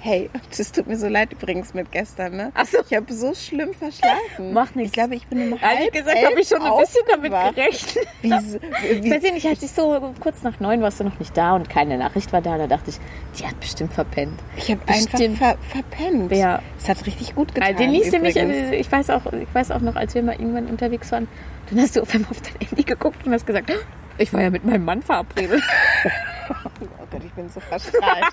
[0.03, 2.51] Hey, das tut mir so leid übrigens mit gestern, ne?
[2.55, 2.79] Ach so.
[2.89, 4.51] Ich habe so schlimm verschlafen.
[4.51, 4.89] Macht nichts.
[4.89, 7.31] Ich glaube, ich bin um Ehrlich halb gesagt elf habe ich schon ein bisschen damit
[7.55, 8.07] gerechnet.
[8.23, 8.57] Wie, so-
[8.91, 11.53] Ich wie, weiß nicht, als ich so kurz nach neun warst du noch nicht da
[11.55, 12.99] und keine Nachricht war da, da dachte ich,
[13.39, 14.39] die hat bestimmt verpennt.
[14.57, 15.37] ich habe einfach Bestimmt.
[15.37, 16.31] ver, verpennt.
[16.31, 16.61] Ja.
[16.79, 17.69] Es hat richtig gut getan.
[17.69, 20.33] Weil den ließ nämlich, äh, ich weiß auch, ich weiß auch noch, als wir mal
[20.33, 21.27] irgendwann unterwegs waren,
[21.69, 23.71] dann hast du auf einmal auf dein Handy geguckt und hast gesagt,
[24.17, 25.61] ich war ja mit meinem Mann verabredet.
[26.65, 28.25] Oh Gott, ich bin so verstrahlt.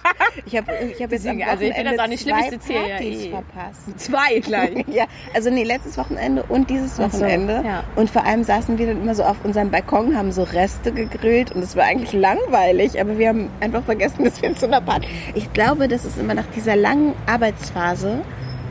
[0.46, 2.44] Ich habe ich hab jetzt am Deswegen, also ich Wochenende das auch nicht schlimm, ich
[2.44, 3.30] zwei sitze hier ja Partys eh.
[3.30, 4.00] verpasst.
[4.00, 4.84] Zwei gleich.
[4.88, 5.04] Ja,
[5.34, 7.62] also nee, letztes Wochenende und dieses Ach so, Wochenende.
[7.64, 7.84] ja.
[7.94, 11.52] Und vor allem saßen wir dann immer so auf unserem Balkon, haben so Reste gegrillt
[11.52, 15.08] und es war eigentlich langweilig, aber wir haben einfach vergessen, dass wir zu einer Party.
[15.34, 18.22] Ich glaube, das ist immer nach dieser langen Arbeitsphase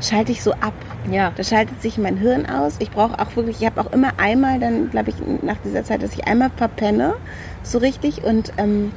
[0.01, 0.73] schalte ich so ab.
[1.09, 1.31] Ja.
[1.35, 2.75] Da schaltet sich mein Hirn aus.
[2.79, 6.03] Ich brauche auch wirklich, ich habe auch immer einmal, dann glaube ich nach dieser Zeit,
[6.03, 7.15] dass ich einmal verpenne,
[7.63, 8.91] so richtig und ähm,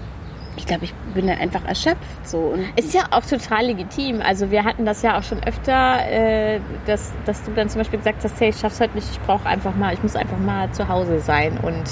[0.56, 4.20] ich glaube, ich bin dann einfach erschöpft so und Ist ja auch total legitim.
[4.20, 7.98] Also wir hatten das ja auch schon öfter, äh, dass, dass du dann zum Beispiel
[7.98, 10.70] gesagt hast, hey, ich schaff's heute nicht, ich brauche einfach mal, ich muss einfach mal
[10.72, 11.84] zu Hause sein und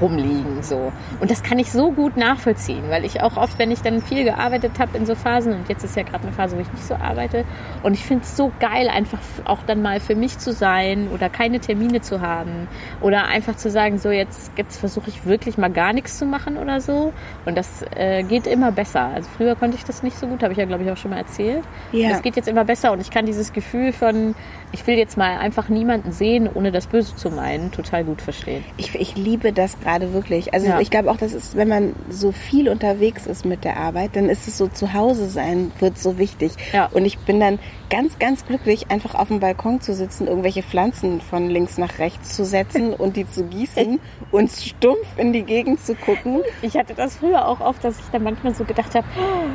[0.00, 0.92] rumliegen so.
[1.20, 4.24] Und das kann ich so gut nachvollziehen, weil ich auch oft, wenn ich dann viel
[4.24, 6.84] gearbeitet habe in so Phasen, und jetzt ist ja gerade eine Phase, wo ich nicht
[6.84, 7.44] so arbeite,
[7.82, 11.28] und ich finde es so geil, einfach auch dann mal für mich zu sein oder
[11.28, 12.68] keine Termine zu haben
[13.00, 16.56] oder einfach zu sagen, so jetzt, jetzt versuche ich wirklich mal gar nichts zu machen
[16.56, 17.12] oder so.
[17.44, 19.10] Und das äh, geht immer besser.
[19.14, 21.10] Also früher konnte ich das nicht so gut, habe ich ja glaube ich auch schon
[21.10, 21.64] mal erzählt.
[21.92, 22.10] Ja.
[22.10, 24.34] Das geht jetzt immer besser und ich kann dieses Gefühl von,
[24.72, 28.64] ich will jetzt mal einfach niemanden sehen, ohne das Böse zu meinen, total gut verstehen.
[28.76, 30.52] Ich, ich liebe das gerade wirklich.
[30.54, 30.80] Also Ja.
[30.80, 34.28] ich glaube auch, das ist, wenn man so viel unterwegs ist mit der Arbeit, dann
[34.28, 36.52] ist es so zu Hause sein wird so wichtig.
[36.72, 36.86] Ja.
[36.92, 37.58] Und ich bin dann
[37.90, 42.34] ganz, ganz glücklich, einfach auf dem Balkon zu sitzen, irgendwelche Pflanzen von links nach rechts
[42.36, 43.98] zu setzen und die zu gießen
[44.30, 46.40] und stumpf in die Gegend zu gucken.
[46.62, 49.48] Ich hatte das früher auch oft, dass ich dann manchmal so gedacht habe, "Oh,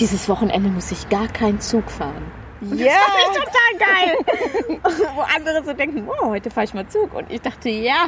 [0.00, 2.24] dieses Wochenende muss ich gar keinen Zug fahren.
[2.60, 2.94] Ja,
[3.34, 4.16] total geil.
[5.14, 7.14] Wo andere so denken, oh, heute fahre ich mal Zug.
[7.14, 8.06] Und ich dachte, ja,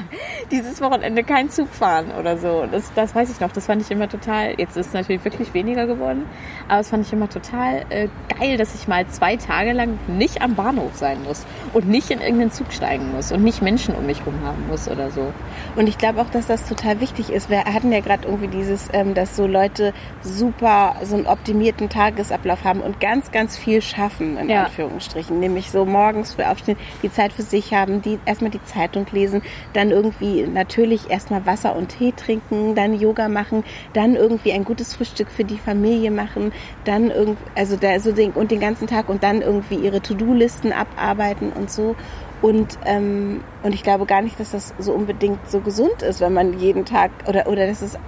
[0.50, 2.62] dieses Wochenende kein Zug fahren oder so.
[2.62, 3.52] Und Das, das weiß ich noch.
[3.52, 6.26] Das fand ich immer total, jetzt ist es natürlich wirklich weniger geworden,
[6.68, 8.08] aber das fand ich immer total äh,
[8.38, 12.20] geil, dass ich mal zwei Tage lang nicht am Bahnhof sein muss und nicht in
[12.20, 15.32] irgendeinen Zug steigen muss und nicht Menschen um mich rum haben muss oder so.
[15.76, 17.50] Und ich glaube auch, dass das total wichtig ist.
[17.50, 22.64] Wir hatten ja gerade irgendwie dieses, ähm, dass so Leute super so einen optimierten Tagesablauf
[22.64, 24.64] haben und ganz, ganz viel schaffen, in Ja.
[24.64, 25.38] Anführungsstrichen.
[25.40, 29.42] Nämlich so morgens früh aufstehen, die Zeit für sich haben, die erstmal die Zeitung lesen,
[29.72, 34.94] dann irgendwie natürlich erstmal Wasser und Tee trinken, dann Yoga machen, dann irgendwie ein gutes
[34.94, 36.52] Frühstück für die Familie machen,
[36.84, 40.72] dann irgendwie, also da so den, und den ganzen Tag und dann irgendwie ihre To-Do-Listen
[40.72, 41.96] abarbeiten und so.
[42.40, 46.32] Und, ähm, und ich glaube gar nicht, dass das so unbedingt so gesund ist, wenn
[46.32, 47.98] man jeden Tag oder, oder dass es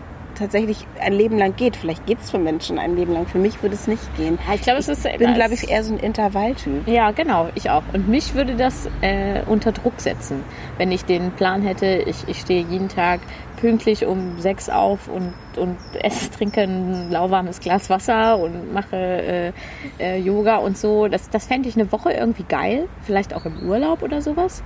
[0.40, 1.76] tatsächlich ein Leben lang geht.
[1.76, 3.26] Vielleicht geht es für Menschen ein Leben lang.
[3.26, 4.38] Für mich würde es nicht gehen.
[4.48, 6.88] Ja, ich glaube, es ist Ich bin, glaube ich, eher so ein Intervalltyp.
[6.88, 7.83] Ja, genau, ich auch.
[7.92, 10.42] Und mich würde das äh, unter Druck setzen,
[10.79, 13.20] wenn ich den Plan hätte, ich, ich stehe jeden Tag
[13.61, 19.53] pünktlich um sechs auf und, und esse, trinke ein lauwarmes Glas Wasser und mache äh,
[19.98, 21.09] äh, Yoga und so.
[21.09, 24.62] Das, das fände ich eine Woche irgendwie geil, vielleicht auch im Urlaub oder sowas.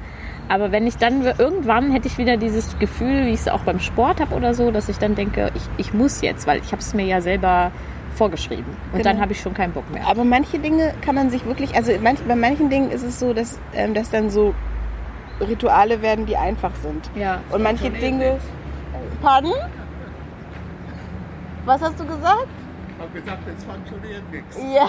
[0.49, 3.81] Aber wenn ich dann irgendwann hätte ich wieder dieses Gefühl, wie ich es auch beim
[3.81, 6.81] Sport habe oder so, dass ich dann denke, ich, ich muss jetzt, weil ich habe
[6.83, 7.71] es mir ja selber
[8.15, 8.65] vorgeschrieben.
[8.93, 9.05] Und Genau.
[9.05, 10.07] dann habe ich schon keinen Bock mehr.
[10.07, 13.33] Aber manche Dinge kann man sich wirklich, also manch, bei manchen Dingen ist es so,
[13.33, 14.55] dass, ähm, dass dann so
[15.41, 17.11] Rituale werden, die einfach sind.
[17.17, 17.41] Ja.
[17.51, 18.37] Und manche Dinge.
[19.21, 19.53] Pardon?
[21.65, 22.47] Was hast du gesagt?
[22.97, 24.57] Ich habe gesagt, es funktioniert nichts.
[24.75, 24.89] Ja.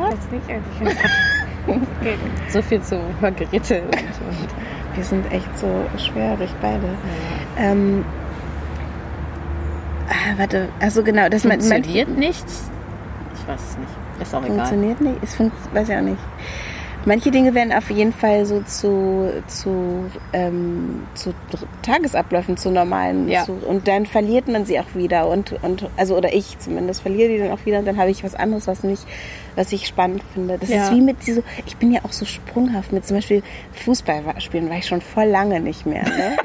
[0.10, 0.98] Jetzt nicht, also
[2.48, 3.82] so viel zu Hörgeräte.
[3.82, 4.48] Und, und.
[4.94, 6.86] Wir sind echt so schwerig beide.
[7.56, 7.70] Ja.
[7.70, 8.04] Ähm,
[10.08, 12.68] ah, warte, also genau, das funktioniert man, nichts.
[13.34, 13.90] Ich weiß es nicht.
[14.20, 14.66] Ist auch funktioniert egal.
[14.66, 15.22] Funktioniert nicht.
[15.22, 16.18] Es fun weiß ich auch nicht.
[17.04, 21.32] Manche Dinge werden auf jeden Fall so zu, zu, ähm, zu
[21.82, 23.28] Tagesabläufen, zu normalen.
[23.28, 23.44] Ja.
[23.44, 25.28] Zu, und dann verliert man sie auch wieder.
[25.28, 27.78] Und, und, also, oder ich zumindest verliere die dann auch wieder.
[27.78, 29.06] Und dann habe ich was anderes, was nicht,
[29.58, 30.58] was ich spannend finde.
[30.58, 30.84] Das ja.
[30.84, 33.42] ist wie mit so, ich bin ja auch so sprunghaft mit zum Beispiel
[33.84, 36.04] Fußball spielen, war ich schon voll lange nicht mehr.
[36.04, 36.36] Ne?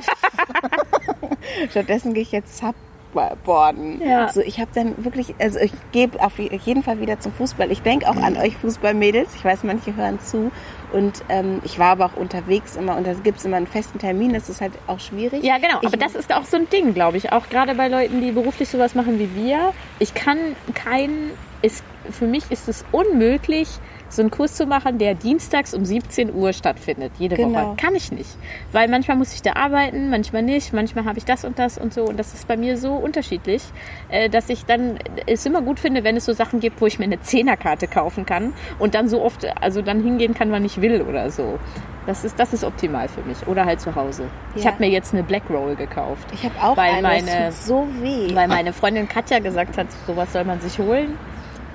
[1.70, 2.76] Stattdessen gehe ich jetzt Sub
[3.14, 4.02] Skateboarden.
[4.02, 4.26] Ja.
[4.26, 7.72] Also ich habe dann wirklich, also ich gebe auf jeden Fall wieder zum Fußball.
[7.72, 9.36] Ich denke auch an euch Fußballmädels.
[9.36, 10.52] Ich weiß, manche hören zu.
[10.92, 14.00] Und ähm, ich war aber auch unterwegs immer und da gibt es immer einen festen
[14.00, 14.34] Termin.
[14.34, 15.44] Das ist halt auch schwierig.
[15.44, 15.80] Ja, genau.
[15.82, 17.32] Ich aber das ist auch so ein Ding, glaube ich.
[17.32, 19.74] Auch gerade bei Leuten, die beruflich sowas machen wie wir.
[20.00, 20.38] Ich kann
[20.74, 23.68] keinen, ist, für mich ist es unmöglich,
[24.10, 27.70] so einen Kurs zu machen, der dienstags um 17 Uhr stattfindet, jede genau.
[27.70, 27.76] Woche.
[27.78, 28.30] Kann ich nicht.
[28.72, 31.94] Weil manchmal muss ich da arbeiten, manchmal nicht, manchmal habe ich das und das und
[31.94, 32.04] so.
[32.04, 33.64] Und das ist bei mir so unterschiedlich,
[34.10, 37.00] äh, dass ich dann es immer gut finde, wenn es so Sachen gibt, wo ich
[37.00, 40.82] mir eine Zehnerkarte kaufen kann und dann so oft, also dann hingehen kann, wann ich
[40.82, 41.60] will oder so.
[42.06, 43.48] Das ist, das ist optimal für mich.
[43.48, 44.24] Oder halt zu Hause.
[44.24, 44.60] Ja.
[44.60, 46.28] Ich habe mir jetzt eine Black Roll gekauft.
[46.34, 48.36] Ich habe auch weil eine, meine, so weh.
[48.36, 51.18] Weil meine Freundin Katja gesagt hat, sowas soll man sich holen.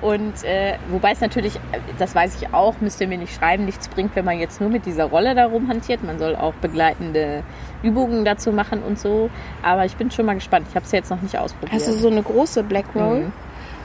[0.01, 1.59] Und äh, wobei es natürlich,
[1.97, 4.69] das weiß ich auch, müsst ihr mir nicht schreiben, nichts bringt, wenn man jetzt nur
[4.69, 6.03] mit dieser Rolle darum hantiert.
[6.03, 7.43] Man soll auch begleitende
[7.83, 9.29] Übungen dazu machen und so.
[9.61, 10.67] Aber ich bin schon mal gespannt.
[10.69, 11.73] Ich habe es jetzt noch nicht ausprobiert.
[11.73, 13.21] Hast du so eine große Black Roll?
[13.21, 13.33] Mhm.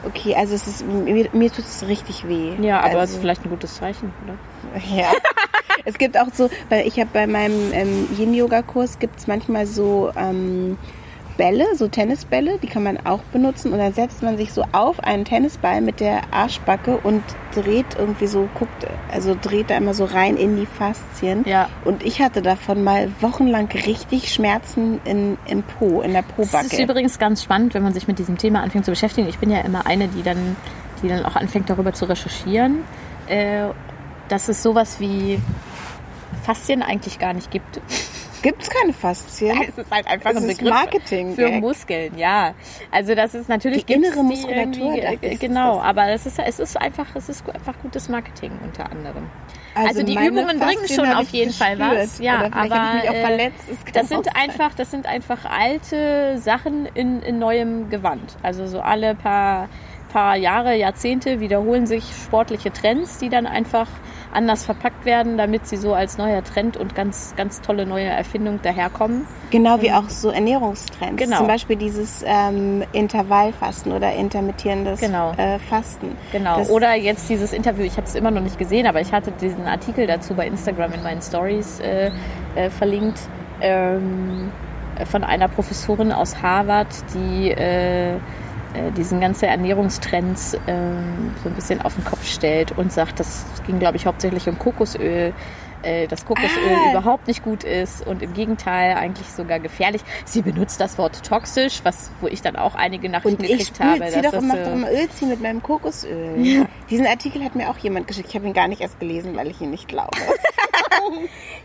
[0.07, 2.53] Okay, also es ist, mir, mir tut es richtig weh.
[2.61, 4.35] Ja, aber also, es ist vielleicht ein gutes Zeichen, oder?
[4.95, 5.13] Ja.
[5.85, 10.11] es gibt auch so, weil ich habe bei meinem ähm, Yin-Yoga-Kurs gibt es manchmal so
[10.17, 10.77] ähm,
[11.37, 13.73] Bälle, so Tennisbälle, die kann man auch benutzen.
[13.73, 17.23] Und dann setzt man sich so auf einen Tennisball mit der Arschbacke und
[17.55, 21.45] dreht irgendwie so, guckt, also dreht da immer so rein in die Faszien.
[21.47, 21.69] Ja.
[21.85, 26.65] Und ich hatte davon mal wochenlang richtig Schmerzen in, im Po, in der Po-Backe.
[26.69, 29.29] Das ist übrigens ganz spannend, wenn man sich mit diesem Thema anfängt zu beschäftigen.
[29.29, 30.57] Ich bin ja immer eine, die dann,
[31.03, 32.85] die dann auch anfängt, darüber zu recherchieren.
[33.27, 33.69] Äh,
[34.29, 35.41] dass es sowas wie
[36.45, 37.81] Faszien eigentlich gar nicht gibt.
[38.45, 39.59] Gibt es keine Faszien?
[39.67, 42.53] Es ist halt einfach es ein Begriff Marketing für Muskeln, ja.
[42.91, 45.01] Also das ist natürlich die innere Muskulatur.
[45.23, 49.31] Die, genau, aber es ist, es ist einfach, es ist einfach gutes Marketing unter anderem.
[49.75, 52.19] Also, also die Übungen bringen schon auf jeden Fall was.
[52.19, 53.51] Ja, aber äh,
[53.95, 58.37] das sind einfach, das sind einfach alte Sachen in, in neuem Gewand.
[58.43, 59.71] Also so alle paar
[60.15, 63.89] paar Jahre, Jahrzehnte wiederholen sich sportliche Trends, die dann einfach
[64.35, 68.61] anders verpackt werden, damit sie so als neuer Trend und ganz, ganz tolle neue Erfindung
[68.63, 69.27] daherkommen.
[69.51, 71.23] Genau wie auch so Ernährungstrends.
[71.23, 71.39] Genau.
[71.39, 75.33] Zum Beispiel dieses ähm, Intervallfasten oder intermittierendes genau.
[75.37, 76.17] äh, Fasten.
[76.33, 76.59] Genau.
[76.59, 79.33] Das oder jetzt dieses Interview, ich habe es immer noch nicht gesehen, aber ich hatte
[79.33, 82.11] diesen Artikel dazu bei Instagram in meinen Stories äh,
[82.55, 83.21] äh, verlinkt.
[83.61, 84.51] Ähm,
[85.11, 87.51] von einer Professorin aus Harvard, die
[88.75, 93.21] äh, äh, diesen ganzen Ernährungstrends ähm, so ein bisschen auf den Kopf stellt und sagt,
[93.21, 95.33] das ging, glaube ich, hauptsächlich um Kokosöl,
[95.83, 96.49] äh, dass Kokosöl
[96.87, 96.91] ah.
[96.91, 100.03] überhaupt nicht gut ist und im Gegenteil eigentlich sogar gefährlich.
[100.25, 104.09] Sie benutzt das Wort toxisch, was wo ich dann auch einige Nachrichten gekriegt habe.
[104.09, 106.41] Ich doch immer, doch immer Ölziehen mit meinem Kokosöl.
[106.45, 106.67] Ja.
[106.91, 108.29] Diesen Artikel hat mir auch jemand geschickt.
[108.31, 110.17] Ich habe ihn gar nicht erst gelesen, weil ich ihn nicht glaube.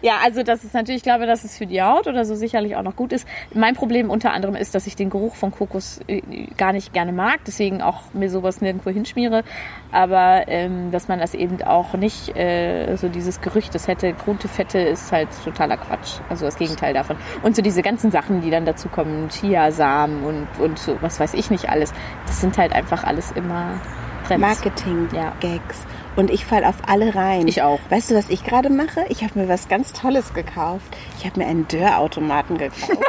[0.01, 2.75] ja, also das ist natürlich, ich glaube, dass es für die Haut oder so sicherlich
[2.75, 3.27] auch noch gut ist.
[3.53, 6.21] Mein Problem unter anderem ist, dass ich den Geruch von Kokos äh,
[6.57, 9.43] gar nicht gerne mag, deswegen auch mir sowas nirgendwo hinschmiere.
[9.91, 14.47] Aber ähm, dass man das eben auch nicht, äh, so dieses Gerücht, das hätte gute
[14.47, 16.19] Fette, ist halt totaler Quatsch.
[16.29, 17.17] Also das Gegenteil davon.
[17.43, 21.33] Und so diese ganzen Sachen, die dann dazu kommen, Chiasamen und, und so, was weiß
[21.33, 21.93] ich nicht alles,
[22.27, 23.79] das sind halt einfach alles immer
[24.27, 24.41] Trends.
[24.41, 25.13] Marketing-Gags.
[25.13, 25.98] Ja.
[26.15, 27.47] Und ich falle auf alle rein.
[27.47, 27.79] Ich auch.
[27.89, 29.05] Weißt du, was ich gerade mache?
[29.09, 30.85] Ich habe mir was ganz Tolles gekauft.
[31.17, 32.89] Ich habe mir einen Dörrautomaten gekauft.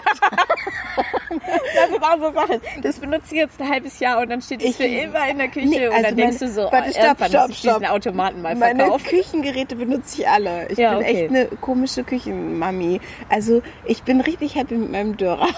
[1.75, 2.61] das sind auch so Sachen.
[2.83, 5.49] Das benutze ich jetzt ein halbes Jahr und dann steht es für immer in der
[5.49, 7.79] Küche nee, also und dann denkst meine, du so, warte, stopp, stopp, stopp.
[7.81, 9.07] diesen Automaten mal Meine verkauft.
[9.07, 10.69] Küchengeräte benutze ich alle.
[10.69, 11.23] Ich ja, bin okay.
[11.23, 13.01] echt eine komische Küchenmami.
[13.29, 15.49] Also ich bin richtig happy mit meinem Dörrer.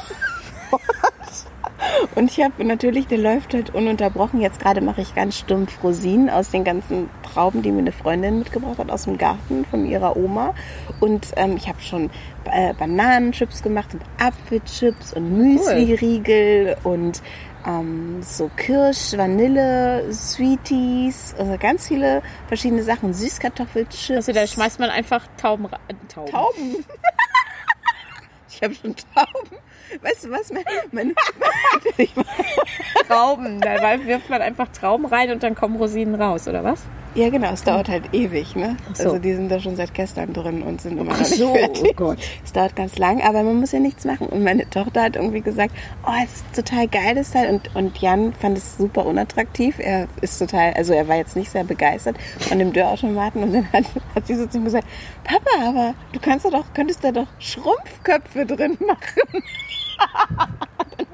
[2.15, 4.41] Und ich habe natürlich, der läuft halt ununterbrochen.
[4.41, 8.39] Jetzt gerade mache ich ganz stumpf Rosinen aus den ganzen Trauben, die mir eine Freundin
[8.39, 10.55] mitgebracht hat aus dem Garten von ihrer Oma.
[11.01, 12.11] Und ähm, ich habe schon
[12.45, 16.93] äh, Bananenchips gemacht und Apfelchips und Müsli-Riegel cool.
[16.93, 17.23] und
[17.67, 23.15] ähm, so Kirsch, Vanille, Sweeties, also ganz viele verschiedene Sachen.
[23.15, 24.11] Süßkartoffelchips.
[24.11, 25.67] Also da schmeißt man einfach Tauben.
[25.67, 26.31] Äh, Tauben.
[26.31, 26.85] Tauben.
[28.55, 29.59] ich habe schon Tauben.
[30.01, 30.53] Weißt du was?
[30.53, 31.15] Mein, mein,
[33.09, 33.61] Trauben.
[33.61, 36.83] Da wirft man einfach Trauben rein und dann kommen Rosinen raus, oder was?
[37.14, 38.77] Ja, genau, es dauert halt ewig, ne?
[38.94, 39.05] So.
[39.05, 41.53] Also die sind da schon seit gestern drin und sind immer noch Ach nicht so,
[41.55, 41.90] fertig.
[41.90, 42.18] oh Gott.
[42.42, 44.29] Es dauert ganz lang, aber man muss ja nichts machen.
[44.29, 45.75] Und meine Tochter hat irgendwie gesagt,
[46.07, 47.51] oh, es ist total geil das Teil.
[47.53, 49.79] Und, und Jan fand es super unattraktiv.
[49.79, 53.42] Er ist total, also er war jetzt nicht sehr begeistert von dem Dörrautomaten.
[53.42, 54.87] Und dann hat, hat sie so zu ihm gesagt,
[55.25, 59.42] Papa, aber du kannst da doch, könntest da doch Schrumpfköpfe drin machen.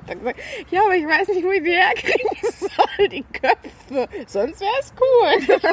[0.09, 0.41] Dann gesagt,
[0.71, 4.09] ja, aber ich weiß nicht, wo ich die herkriegen soll, die Köpfe.
[4.27, 5.59] Sonst wäre es cool.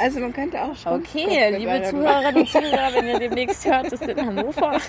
[0.00, 4.02] Also man könnte auch Okay, Schrumpfköpfe liebe Zuhörerinnen und Zuhörer, wenn ihr demnächst hört, ist
[4.02, 4.80] in Hannover.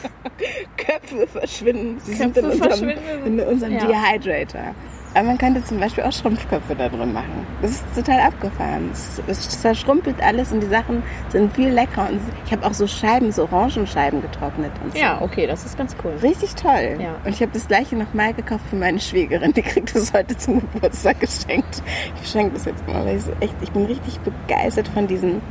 [0.78, 2.00] Köpfe verschwinden.
[2.00, 3.40] Sie Köpfe sind in unserem, verschwinden.
[3.40, 3.86] in unserem Ja.
[3.86, 4.76] Dehydrator.
[5.14, 7.48] Aber man könnte zum Beispiel auch Schrumpfköpfe da drin machen.
[7.62, 8.90] Das ist total abgefahren.
[8.92, 12.10] Es, es zerschrumpelt alles und die Sachen sind viel leckerer.
[12.10, 15.00] Und ich habe auch so Scheiben, so Orangenscheiben getrocknet und so.
[15.00, 16.14] Ja, okay, das ist ganz cool.
[16.22, 16.98] Richtig toll.
[17.00, 17.16] Ja.
[17.24, 19.52] Und ich habe das gleiche nochmal gekauft für meine Schwägerin.
[19.54, 21.82] Die kriegt das heute zum Geburtstag geschenkt.
[22.22, 25.42] Ich schenke das jetzt mal, weil ich, so echt, ich bin richtig begeistert von diesem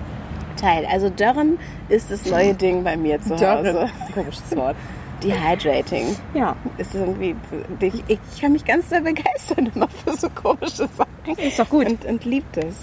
[0.57, 0.87] Teil.
[0.87, 3.89] Also Dörren ist das neue Ding bei mir zu Hause.
[4.15, 4.77] Komisches Wort.
[5.23, 7.35] Dehydrating Ja, ist irgendwie,
[7.81, 11.39] ich, ich kann mich ganz sehr begeistern immer für so komische Sachen.
[11.39, 11.87] ist doch gut.
[11.87, 12.77] Und, und liebt es.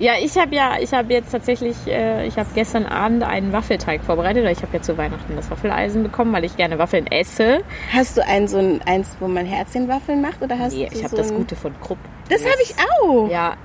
[0.00, 4.04] Ja, ich habe ja, ich habe jetzt tatsächlich, äh, ich habe gestern Abend einen Waffelteig
[4.04, 4.42] vorbereitet.
[4.42, 7.62] oder Ich habe ja zu Weihnachten das Waffeleisen bekommen, weil ich gerne Waffeln esse.
[7.92, 11.02] Hast du ein so ein, eins, wo man Herzchenwaffeln macht oder hast Nee, du ich
[11.02, 11.98] habe so das Gute von Krupp.
[12.28, 13.28] Das habe ich auch.
[13.28, 13.56] Ja,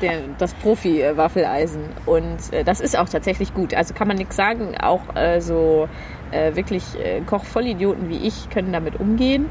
[0.00, 1.84] der, das Profi-Waffeleisen.
[2.06, 3.74] Und äh, das ist auch tatsächlich gut.
[3.74, 4.76] Also kann man nichts sagen.
[4.80, 5.88] Auch äh, so
[6.34, 9.46] äh, wirklich äh, Kochvollidioten wie ich können damit umgehen.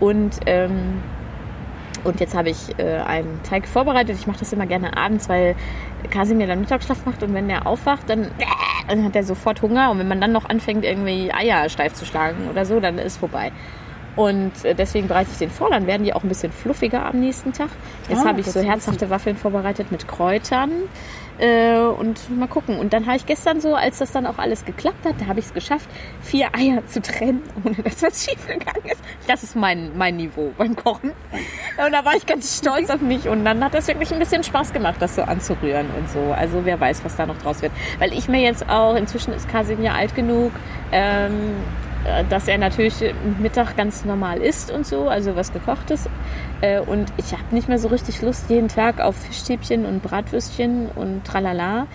[0.00, 1.02] Und, ähm,
[2.04, 4.16] und jetzt habe ich äh, einen Teig vorbereitet.
[4.18, 5.56] Ich mache das immer gerne abends, weil
[6.10, 8.30] Kasimir dann Mittagsschlaf macht und wenn der aufwacht, dann,
[8.88, 9.90] dann hat er sofort Hunger.
[9.90, 13.16] Und wenn man dann noch anfängt, irgendwie Eier steif zu schlagen oder so, dann ist
[13.16, 13.52] vorbei.
[14.16, 17.20] Und äh, deswegen bereite ich den vor, dann werden die auch ein bisschen fluffiger am
[17.20, 17.68] nächsten Tag.
[18.08, 20.70] Jetzt Ah, habe ich so herzhafte Waffeln vorbereitet mit Kräutern.
[21.38, 22.78] Äh, und mal gucken.
[22.78, 25.38] Und dann habe ich gestern so, als das dann auch alles geklappt hat, da habe
[25.38, 25.88] ich es geschafft,
[26.22, 29.00] vier Eier zu trennen, ohne dass was schief gegangen ist.
[29.26, 31.12] Das ist mein, mein Niveau beim Kochen.
[31.84, 33.28] Und da war ich ganz stolz auf mich.
[33.28, 36.32] Und dann hat das wirklich ein bisschen Spaß gemacht, das so anzurühren und so.
[36.32, 37.72] Also wer weiß, was da noch draus wird.
[37.98, 40.52] Weil ich mir jetzt auch, inzwischen ist Kasimir alt genug,
[40.92, 41.85] ähm, äh,
[42.28, 42.94] dass er natürlich
[43.38, 46.08] Mittag ganz normal isst und so, also was gekochtes.
[46.60, 50.88] Äh, Und ich habe nicht mehr so richtig Lust jeden Tag auf Fischstäbchen und Bratwürstchen
[50.94, 51.86] und tralala.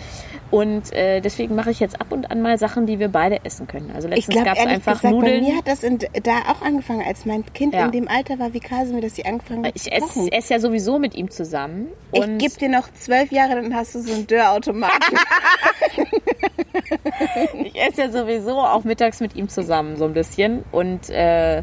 [0.51, 3.67] Und äh, deswegen mache ich jetzt ab und an mal Sachen, die wir beide essen
[3.67, 3.89] können.
[3.95, 5.41] Also letztens gab es einfach gesagt, Nudeln.
[5.45, 7.85] bei mir hat das in, da auch angefangen, als mein Kind Ja.
[7.85, 10.99] in dem Alter war wie Kasimir, dass sie angefangen hat Ich esse, esse ja sowieso
[10.99, 11.87] mit ihm zusammen.
[12.11, 15.17] Ich gebe dir noch zwölf Jahre, dann hast du so einen Dörrautomaten.
[17.63, 20.63] ich esse ja sowieso auch mittags mit ihm zusammen so ein bisschen.
[20.71, 21.61] Und äh,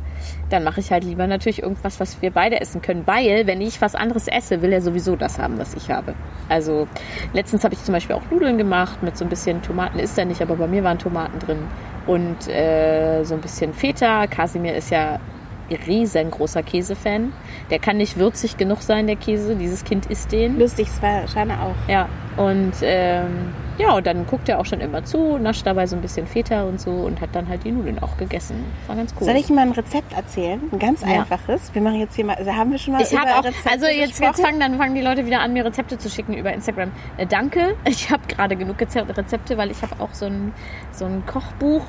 [0.48, 3.02] dann mache ich halt lieber natürlich irgendwas, was wir beide essen können.
[3.04, 6.14] Weil, wenn ich was anderes esse, will er sowieso das haben, was ich habe.
[6.48, 6.86] Also
[7.32, 9.98] letztens habe ich zum Beispiel auch Nudeln gemacht mit so ein bisschen Tomaten.
[9.98, 11.58] Ist er nicht, aber bei mir waren Tomaten drin.
[12.06, 14.26] Und äh, so ein bisschen Feta.
[14.28, 15.18] Kasimir ist ja
[15.86, 17.32] riesengroßer Käsefan.
[17.70, 19.56] Der kann nicht würzig genug sein, der Käse.
[19.56, 20.58] Dieses Kind isst den.
[20.58, 21.90] Lustig, es war Shana auch.
[21.90, 25.96] Ja, und ähm, ja, und dann guckt er auch schon immer zu, nascht dabei so
[25.96, 28.64] ein bisschen Feta und so und hat dann halt die Nudeln auch gegessen.
[28.86, 29.26] War ganz cool.
[29.26, 30.60] Soll ich mal ein Rezept erzählen?
[30.72, 31.08] Ein ganz Ja.
[31.20, 31.72] einfaches.
[31.74, 33.86] Wir machen jetzt hier mal, also haben wir schon mal ich über auch, Rezepte also
[33.86, 36.90] jetzt, jetzt fangen dann fangen die Leute wieder an, mir Rezepte zu schicken über Instagram.
[37.16, 40.52] Äh, danke, ich habe gerade genug Reze- Rezepte, weil ich habe auch so ein,
[40.92, 41.82] so ein Kochbuch,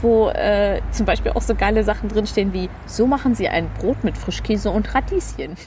[0.00, 4.02] wo äh, zum Beispiel auch so geile Sachen drinstehen wie, so machen sie ein Brot
[4.04, 5.56] mit Frischkäse und Radieschen.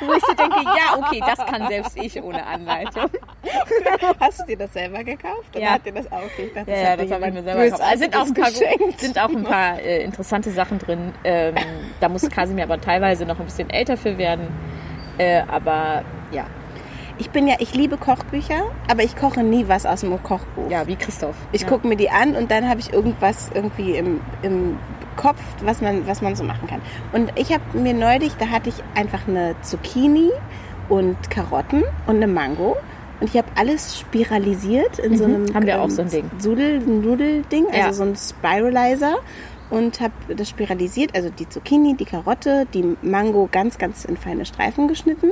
[0.00, 3.04] wo ich so denke, ja, okay, das kann selbst ich ohne Anleitung.
[4.20, 5.50] Hast du dir das selber gekauft?
[5.54, 5.70] Oder Ja.
[5.72, 6.22] hat dir das auch?
[6.24, 7.82] Okay, dachte, Ja, das ja, das habe ich mir selber gekauft.
[7.82, 8.50] Also sind auch ein paar,
[8.98, 11.12] sind auch ein paar äh, interessante Sachen drin.
[11.24, 11.54] Ähm,
[12.00, 14.48] da muss Kasimir aber teilweise noch ein bisschen älter für werden.
[15.18, 16.46] Äh, aber ja,
[17.18, 20.70] Ich bin ja, ich liebe Kochbücher, aber ich koche nie was aus dem Kochbuch.
[20.70, 21.36] ja, wie Christoph.
[21.52, 21.68] Ich ja.
[21.68, 24.78] gucke mir die an und dann habe ich irgendwas irgendwie im, im
[25.16, 26.80] Kopf, was man, was man so machen kann.
[27.12, 30.30] Und ich habe mir neulich, da hatte ich einfach eine Zucchini
[30.88, 32.76] und Karotten und eine Mango.
[33.20, 35.54] Und ich habe alles spiralisiert in so einem Mhm.
[35.54, 36.30] Haben wir auch so ein Ding.
[36.38, 37.92] Sudel, Nudelding, also Ja.
[37.92, 39.16] so ein Spiralizer.
[39.68, 44.44] Und habe das spiralisiert, also die Zucchini, die Karotte, die Mango ganz, ganz in feine
[44.46, 45.30] Streifen geschnitten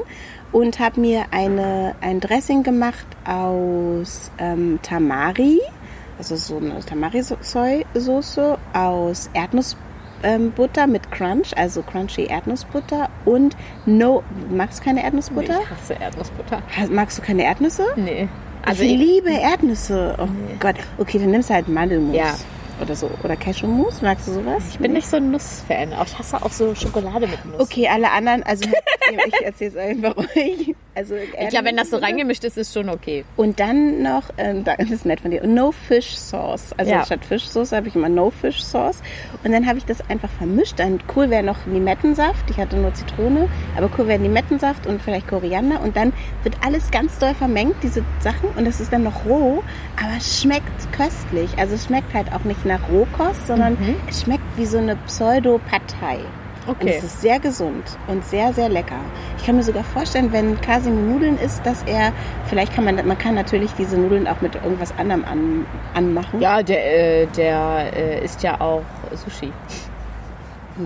[0.51, 5.61] und habe mir eine, ein Dressing gemacht aus ähm, Tamari,
[6.19, 9.84] also so eine Tamari-Soße aus Erdnussbutter
[10.25, 13.57] ähm, Butter mit Crunch, also crunchy Erdnussbutter und
[13.87, 15.61] no, magst du keine Erdnussbutter?
[15.62, 16.62] Ich hasse Erdnussbutter.
[16.91, 17.87] Magst du keine Erdnüsse?
[17.97, 18.29] Nee.
[18.64, 20.16] Also ich ich, liebe Erdnüsse.
[20.18, 20.77] Oh Gott.
[20.99, 22.16] Okay, dann nimmst du halt Mandelmus.
[22.16, 22.35] Ja.
[22.81, 23.11] Oder so.
[23.22, 24.03] Oder Cashewmus.
[24.03, 24.62] Magst du sowas?
[24.70, 25.93] ich bin nicht so ein Nussfan.
[25.93, 27.61] Auch ich hasse auch so Schokolade mit Nuss.
[27.61, 28.64] Okay, alle anderen, also
[29.29, 30.75] ich erzähle es einfach euch.
[30.97, 31.14] Also
[31.51, 33.25] Ja, wenn das so reingemischt ist, ist schon okay.
[33.37, 36.72] Und dann noch, ähm, das ist nett von dir, No Fish Sauce.
[36.77, 37.05] Also Ja.
[37.05, 39.03] statt Fischsauce habe ich immer No Fish Sauce.
[39.43, 40.79] Und dann habe ich das einfach vermischt.
[40.79, 42.49] Dann cool wäre noch Limettensaft.
[42.51, 45.81] Ich hatte nur Zitrone, aber cool wäre Limettensaft und vielleicht Koriander.
[45.83, 46.12] Und dann
[46.45, 48.49] wird alles ganz doll vermengt, diese Sachen.
[48.57, 49.62] Und das ist dann noch roh,
[50.01, 51.51] aber es schmeckt köstlich.
[51.59, 53.97] Also es schmeckt halt auch nicht nach Rohkost, sondern Mhm.
[54.09, 56.19] es schmeckt wie so eine Pseudo-Partei.
[56.67, 56.95] Und Okay.
[56.97, 58.97] es ist sehr gesund und sehr, sehr lecker.
[59.37, 62.11] Ich kann mir sogar vorstellen, wenn Kasimir Nudeln isst, dass er,
[62.47, 66.41] vielleicht kann man, man kann natürlich diese Nudeln auch mit irgendwas anderem an, anmachen.
[66.41, 68.81] Ja, der, äh, der äh, isst ja auch
[69.12, 69.53] Sushi.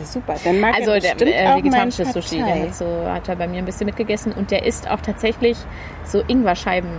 [0.04, 3.28] Super, dann mag Also er der äh, auch vegetarische mein Sushi, der hat, so, hat
[3.28, 5.56] er bei mir ein bisschen mitgegessen und der isst auch tatsächlich
[6.04, 6.90] so Ingwerscheiben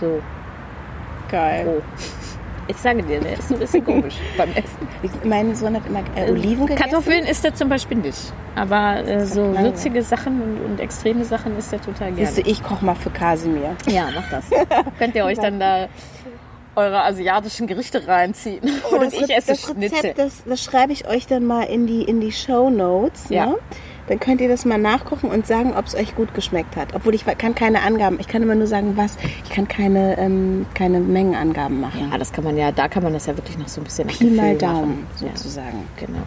[0.00, 0.20] so
[1.30, 1.66] Geil.
[1.66, 1.82] roh.
[2.68, 4.88] Ich sage dir, der ist ein bisschen komisch beim Essen.
[5.24, 6.90] Mein Sohn hat immer äh, Oliven gegessen.
[6.90, 8.32] Kartoffeln isst er zum Beispiel nicht.
[8.54, 12.26] Aber äh, so würzige Sachen und, und extreme Sachen isst er total gerne.
[12.26, 13.76] Siehst du, ich koche mal für Kasimir.
[13.86, 14.44] Ja, macht das.
[14.98, 15.88] Könnt ihr euch dann da
[16.76, 18.62] eure asiatischen Gerichte reinziehen.
[18.90, 19.98] Oh, und ich esse das Schnitzel.
[19.98, 23.28] Rezept, das, das schreibe ich euch dann mal in die, in die Show Notes.
[23.30, 23.46] Ja.
[23.46, 23.58] Ne?
[24.08, 26.94] Dann könnt ihr das mal nachkochen und sagen, ob es euch gut geschmeckt hat.
[26.94, 29.16] Obwohl ich kann keine Angaben, ich kann immer nur sagen, was.
[29.44, 32.08] Ich kann keine, ähm, keine Mengenangaben machen.
[32.10, 34.06] Ja, das kann man ja, da kann man das ja wirklich noch so ein bisschen
[34.08, 35.06] Pi mal Daumen, machen.
[35.34, 35.84] sozusagen.
[36.00, 36.22] Ja, genau.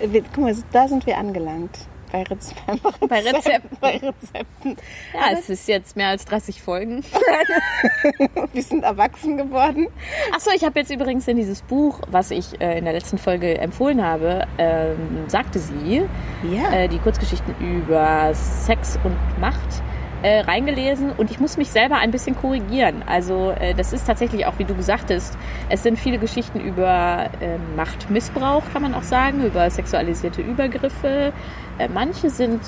[0.00, 1.70] Äh, wir- Guck mal, da sind wir angelangt.
[2.12, 2.52] Bei, Rez
[3.08, 3.76] Bei Rezepten.
[3.80, 4.76] bei Rezepten.
[5.14, 7.04] Ja, es ist jetzt mehr als 30 Folgen.
[8.52, 9.86] Wir sind erwachsen geworden.
[10.34, 13.58] Achso, ich habe jetzt übrigens in dieses Buch, was ich äh, in der letzten Folge
[13.58, 16.02] empfohlen habe, ähm, sagte sie,
[16.42, 16.72] Ja.
[16.72, 19.82] äh, die Kurzgeschichten über Sex und Macht
[20.22, 23.02] äh, reingelesen und ich muss mich selber ein bisschen korrigieren.
[23.06, 25.36] Also äh, das ist tatsächlich auch, wie du sagtest,
[25.68, 31.32] es sind viele Geschichten über äh, Machtmissbrauch, kann man auch sagen, über sexualisierte Übergriffe.
[31.78, 32.60] Äh, manche sind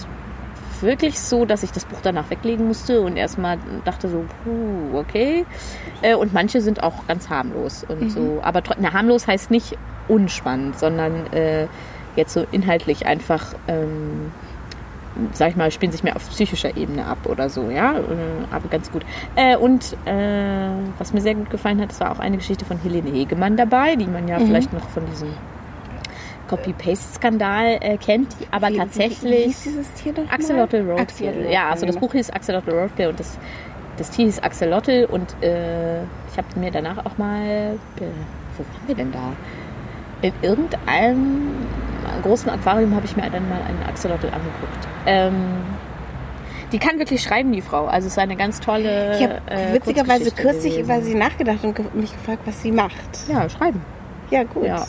[0.82, 5.46] wirklich so, dass ich das Buch danach weglegen musste und erstmal dachte so, puh, okay.
[6.02, 8.40] Äh, und manche sind auch ganz harmlos und so.
[8.42, 9.78] Aber na, harmlos heißt nicht
[10.08, 11.68] unspannend, sondern äh,
[12.16, 14.32] jetzt so inhaltlich einfach, ähm,
[15.32, 17.92] sag ich mal, spielen sich mehr auf psychischer Ebene ab oder so, ja.
[17.98, 18.02] Äh,
[18.50, 19.02] Aber ganz gut.
[19.36, 22.78] Äh, und äh, was mir sehr gut gefallen hat, es war auch eine Geschichte von
[22.78, 25.28] Helene Hegemann dabei, die man ja vielleicht noch von diesem
[26.48, 29.44] Copy-Paste-Skandal äh, kennt, aber Wie- Wie, wie tatsächlich.
[29.46, 30.30] hieß dieses Tier doch?
[30.30, 31.46] Axolotl Roadkill.
[31.50, 31.96] Ja, also das.
[31.96, 33.38] Buch hieß Axolotl Roadkill und das,
[33.96, 38.00] das Tier hieß Axolotl und äh, ich habe mir danach auch mal, äh,
[38.56, 39.32] wo waren wir denn da?
[40.22, 41.66] In irgendeinem
[42.22, 44.88] großen Aquarium habe ich mir dann mal einen Axolotl angeguckt.
[45.06, 45.34] Ähm,
[46.72, 47.86] die kann wirklich schreiben, die Frau.
[47.86, 49.16] Also es ist eine ganz tolle.
[49.16, 50.84] Ich habe äh, witzigerweise kürzlich gewesen.
[50.90, 53.28] über sie nachgedacht und ge- mich gefragt, was sie macht.
[53.28, 53.82] Ja, schreiben.
[54.30, 54.64] Ja, gut.
[54.64, 54.86] Ja,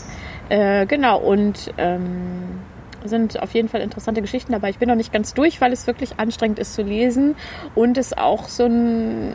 [0.50, 1.18] äh, genau.
[1.20, 2.60] Und ähm,
[3.04, 4.70] sind auf jeden Fall interessante Geschichten dabei.
[4.70, 7.36] Ich bin noch nicht ganz durch, weil es wirklich anstrengend ist zu lesen
[7.76, 9.34] und es auch so ein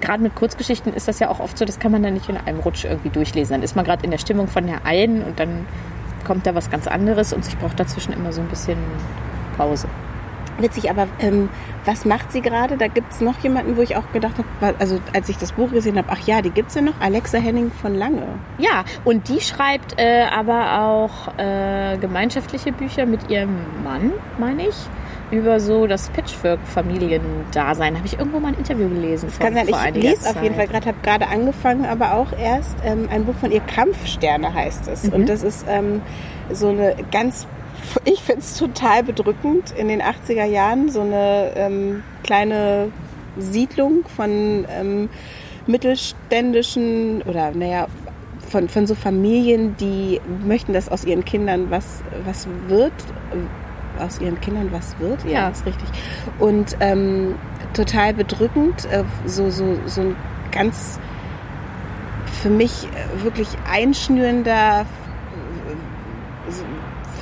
[0.00, 2.36] gerade mit Kurzgeschichten ist das ja auch oft so, das kann man dann nicht in
[2.36, 3.52] einem Rutsch irgendwie durchlesen.
[3.52, 5.66] Dann ist man gerade in der Stimmung von der einen und dann
[6.24, 8.78] kommt da was ganz anderes und ich brauche dazwischen immer so ein bisschen
[9.56, 9.88] Pause.
[10.58, 11.50] Witzig, aber ähm,
[11.84, 12.78] was macht sie gerade?
[12.78, 15.70] Da gibt es noch jemanden, wo ich auch gedacht habe, also als ich das Buch
[15.70, 18.26] gesehen habe, ach ja, die gibt's ja noch, Alexa Henning von Lange.
[18.56, 24.76] Ja, und die schreibt äh, aber auch äh, gemeinschaftliche Bücher mit ihrem Mann, meine ich,
[25.30, 27.96] über so das Patchwork-Familiendasein.
[27.96, 29.28] Habe ich irgendwo mal ein Interview gelesen.
[29.38, 30.84] Kann sein, ich lese auf jeden Fall Zeit.
[30.84, 35.04] gerade, habe gerade angefangen, aber auch erst ähm, ein Buch von ihr, Kampfsterne heißt es.
[35.04, 35.12] Mhm.
[35.12, 36.02] Und das ist ähm,
[36.52, 37.46] so eine ganz,
[38.04, 42.92] ich finde es total bedrückend, in den 80er Jahren so eine ähm, kleine
[43.38, 45.08] Siedlung von ähm,
[45.66, 47.88] mittelständischen oder naja,
[48.48, 52.92] von, von so Familien, die möchten, dass aus ihren Kindern was, was wird.
[54.00, 55.24] Aus ihren Kindern was wird?
[55.24, 55.48] Ja, Ja.
[55.48, 55.88] ist richtig.
[56.38, 57.34] Und ähm,
[57.74, 60.16] total bedrückend, äh, so, so, so ein
[60.52, 60.98] ganz
[62.42, 64.84] für mich äh, wirklich einschnürender äh,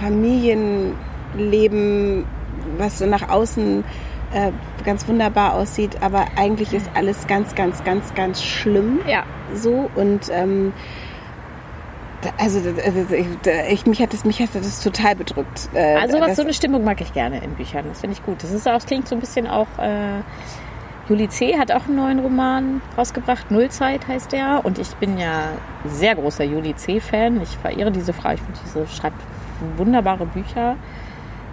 [0.00, 2.24] Familienleben,
[2.78, 3.84] was so nach außen
[4.32, 4.50] äh,
[4.84, 9.22] ganz wunderbar aussieht, aber eigentlich ist alles ganz, ganz, ganz, ganz schlimm Ja,
[9.54, 10.72] so und ähm,
[12.38, 12.60] also
[13.68, 15.68] ich, mich hat das mich hat das total bedrückt.
[15.74, 17.86] Äh, also was, so eine Stimmung mag ich gerne in Büchern.
[17.88, 18.42] Das finde ich gut.
[18.42, 19.66] Das ist auch, das klingt so ein bisschen auch.
[19.78, 20.20] Äh,
[21.08, 21.58] Juli C.
[21.58, 23.50] hat auch einen neuen Roman rausgebracht.
[23.50, 24.64] Nullzeit heißt der.
[24.64, 25.48] Und ich bin ja
[25.84, 27.42] sehr großer Juli C.-Fan.
[27.42, 28.30] Ich verehre diese Frau.
[28.30, 29.20] Ich finde, diese schreibt
[29.76, 30.76] wunderbare Bücher.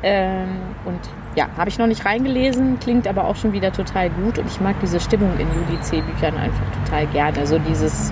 [0.04, 0.48] Ähm,
[0.86, 1.00] und
[1.36, 4.40] ja, habe ich noch nicht reingelesen, klingt aber auch schon wieder total gut.
[4.40, 7.46] Und ich mag diese Stimmung in Juli C.-Büchern einfach total gerne.
[7.46, 8.12] So dieses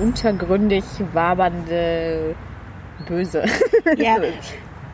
[0.00, 2.34] untergründig wabernde
[3.06, 3.44] Böse.
[3.96, 4.16] Ja.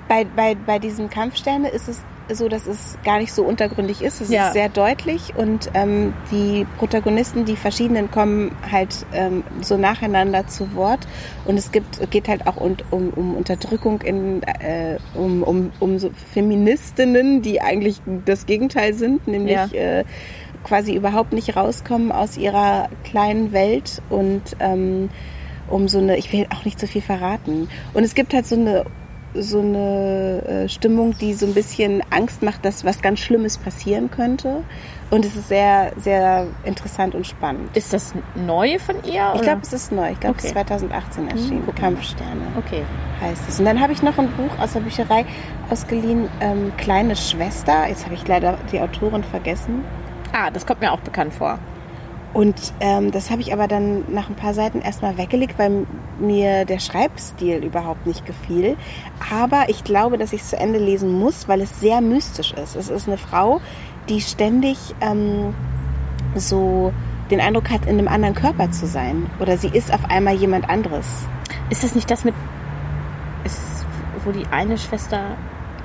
[0.08, 4.20] bei, bei, bei diesem Kampfsterne ist es so dass es gar nicht so untergründig ist.
[4.20, 4.46] Es Ja.
[4.48, 10.74] ist sehr deutlich und ähm, die Protagonisten, die verschiedenen, kommen halt ähm, so nacheinander zu
[10.74, 11.06] Wort.
[11.44, 15.98] Und es gibt, geht halt auch um, um, um Unterdrückung in, äh, um, um, um
[16.00, 19.66] so Feministinnen, die eigentlich das Gegenteil sind, nämlich Ja.
[20.00, 20.04] äh,
[20.66, 25.08] quasi überhaupt nicht rauskommen aus ihrer kleinen Welt und ähm,
[25.68, 27.68] um so eine, ich will auch nicht so viel verraten.
[27.94, 28.84] Und es gibt halt so eine
[29.38, 34.10] so eine äh, Stimmung, die so ein bisschen Angst macht, dass was ganz Schlimmes passieren
[34.10, 34.62] könnte.
[35.10, 37.76] Und es ist sehr, sehr interessant und spannend.
[37.76, 39.32] Ist das neu von ihr?
[39.34, 40.10] Ich glaube, es ist neu.
[40.12, 40.66] Ich glaube, es ist Okay.
[40.66, 41.62] 2018 erschienen.
[41.66, 41.80] guck mal.
[41.82, 42.82] Kampfsterne Okay.
[43.20, 43.58] heißt es.
[43.58, 45.26] Und dann habe ich noch ein Buch aus der Bücherei
[45.70, 47.86] ausgeliehen, ähm, Kleine Schwester.
[47.88, 49.84] Jetzt habe ich leider die Autorin vergessen.
[50.32, 51.58] Ah, das kommt mir auch bekannt vor.
[52.36, 55.86] Und ähm, das habe ich aber dann nach ein paar Seiten erstmal weggelegt, weil
[56.18, 58.76] mir der Schreibstil überhaupt nicht gefiel.
[59.32, 62.76] Aber ich glaube, dass ich es zu Ende lesen muss, weil es sehr mystisch ist.
[62.76, 63.62] Es ist eine Frau,
[64.10, 65.54] die ständig ähm,
[66.34, 66.92] so
[67.30, 69.30] den Eindruck hat, in einem anderen Körper zu sein.
[69.40, 71.06] Oder sie ist auf einmal jemand anderes.
[71.70, 72.34] Ist das nicht das mit,
[73.44, 73.86] ist,
[74.24, 75.36] wo die eine Schwester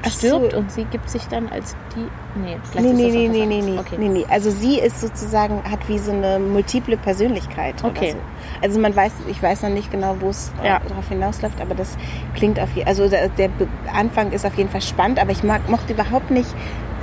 [0.09, 0.57] stirbt so.
[0.57, 2.07] und sie gibt sich dann als die.
[2.39, 3.95] Nee, vielleicht Nee, ist nee, das nee, nee, nee, Okay.
[3.97, 4.25] nee, nee.
[4.29, 8.11] Also sie ist sozusagen, hat wie so eine multiple Persönlichkeit Okay.
[8.13, 8.17] so.
[8.63, 10.79] Also man weiß, ich weiß noch nicht genau, wo es äh, Ja.
[10.87, 11.97] darauf hinausläuft, aber das
[12.35, 13.49] klingt auf jeden also der, der
[13.93, 16.49] Anfang ist auf jeden Fall spannend, aber ich mag, mochte überhaupt nicht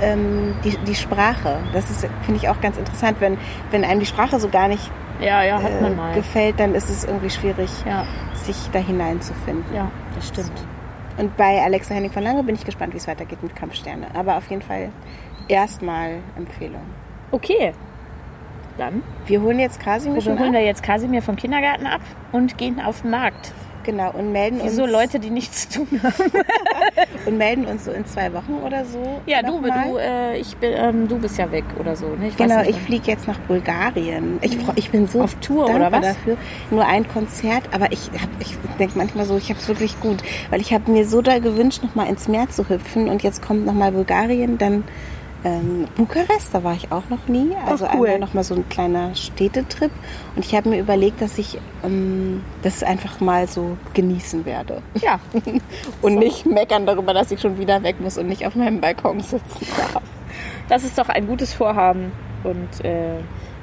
[0.01, 1.59] ähm, die, die Sprache.
[1.73, 3.37] Das ist, finde ich auch ganz interessant, wenn,
[3.71, 4.89] wenn einem die Sprache so gar nicht
[5.21, 6.13] Ja, ja, hat äh, man mal.
[6.15, 9.65] gefällt, dann ist es irgendwie schwierig, Ja, sich da hineinzufinden.
[9.75, 10.51] ja, das stimmt.
[11.19, 14.07] Und bei Alexa Henning von Lange bin ich gespannt, wie es weitergeht mit Kampfsterne.
[14.15, 14.89] Aber auf jeden Fall
[15.49, 16.81] erstmal Empfehlung.
[17.31, 17.73] Okay.
[18.77, 20.53] Dann Wir holen jetzt Kasimir wir holen ab.
[20.53, 22.01] wir jetzt Kasimir vom Kindergarten ab
[22.31, 23.53] und gehen auf den Markt.
[23.83, 26.31] Genau, und melden uns Leute, die nichts zu tun haben?
[27.25, 29.21] und melden uns so in zwei Wochen oder so.
[29.25, 29.89] Ja, du, nochmal.
[29.89, 32.07] du, äh, ich bin, ähm, du bist ja weg oder so.
[32.07, 32.27] Ne?
[32.29, 34.39] Ich Genau, ich fliege jetzt nach Bulgarien.
[34.41, 36.01] Ich, ich bin so Auf Tour oder was?
[36.01, 36.37] dafür.
[36.71, 40.17] Nur ein Konzert, aber ich, hab- ich denke manchmal so, ich habe es wirklich gut,
[40.49, 43.41] weil ich habe mir so da gewünscht, noch mal ins Meer zu hüpfen und jetzt
[43.41, 44.83] kommt noch mal Bulgarien, dann
[45.43, 47.51] ähm, Bukarest, da war ich auch noch nie.
[47.65, 48.07] Also Ach, cool.
[48.07, 49.91] einmal noch mal so ein kleiner Städtetrip
[50.35, 55.19] und ich habe mir überlegt, dass ich ähm, das einfach mal so genießen werde Ja,
[56.01, 59.21] und nicht meckern darüber, dass ich schon wieder weg muss und nicht auf meinem Balkon
[59.21, 60.03] sitzen darf.
[60.67, 62.11] das ist doch ein gutes Vorhaben.
[62.43, 63.17] Und äh,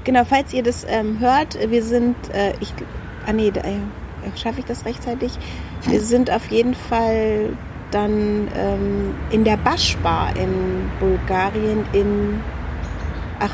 [0.06, 2.72] Genau, falls ihr das ähm, hört, wir sind, äh, ich,
[3.26, 3.80] ah nee, äh,
[4.36, 5.32] schaffe ich das rechtzeitig?
[5.88, 7.56] Wir sind auf jeden Fall
[7.96, 12.40] dann ähm, in der Baschbar in Bulgarien in,
[13.40, 13.50] ach,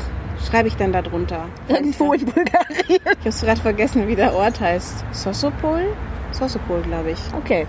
[0.49, 1.45] schreibe ich dann da drunter.
[1.69, 2.99] irgendwo in Bulgarien.
[3.25, 5.05] Ich habe gerade vergessen, wie der Ort heißt.
[5.13, 5.85] Sosopol?
[6.31, 7.19] Sosopol, glaube ich.
[7.37, 7.65] Okay.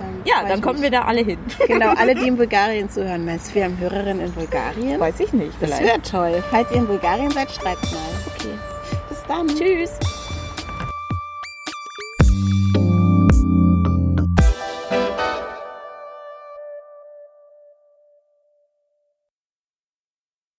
[0.00, 1.00] Ähm, Ja, dann kommen wir nicht.
[1.02, 1.38] da alle hin.
[1.66, 3.24] Genau, alle, die in Bulgarien zuhören.
[3.24, 5.00] Meinst du, wir haben Hörerinnen in Bulgarien?
[5.00, 5.52] Weiß ich nicht.
[5.60, 5.84] Das Vielleicht.
[5.84, 6.42] wäre toll.
[6.50, 8.10] Falls ihr in Bulgarien seid, schreibt mal.
[8.36, 8.54] Okay.
[9.08, 9.46] Bis dann.
[9.48, 9.98] Tschüss.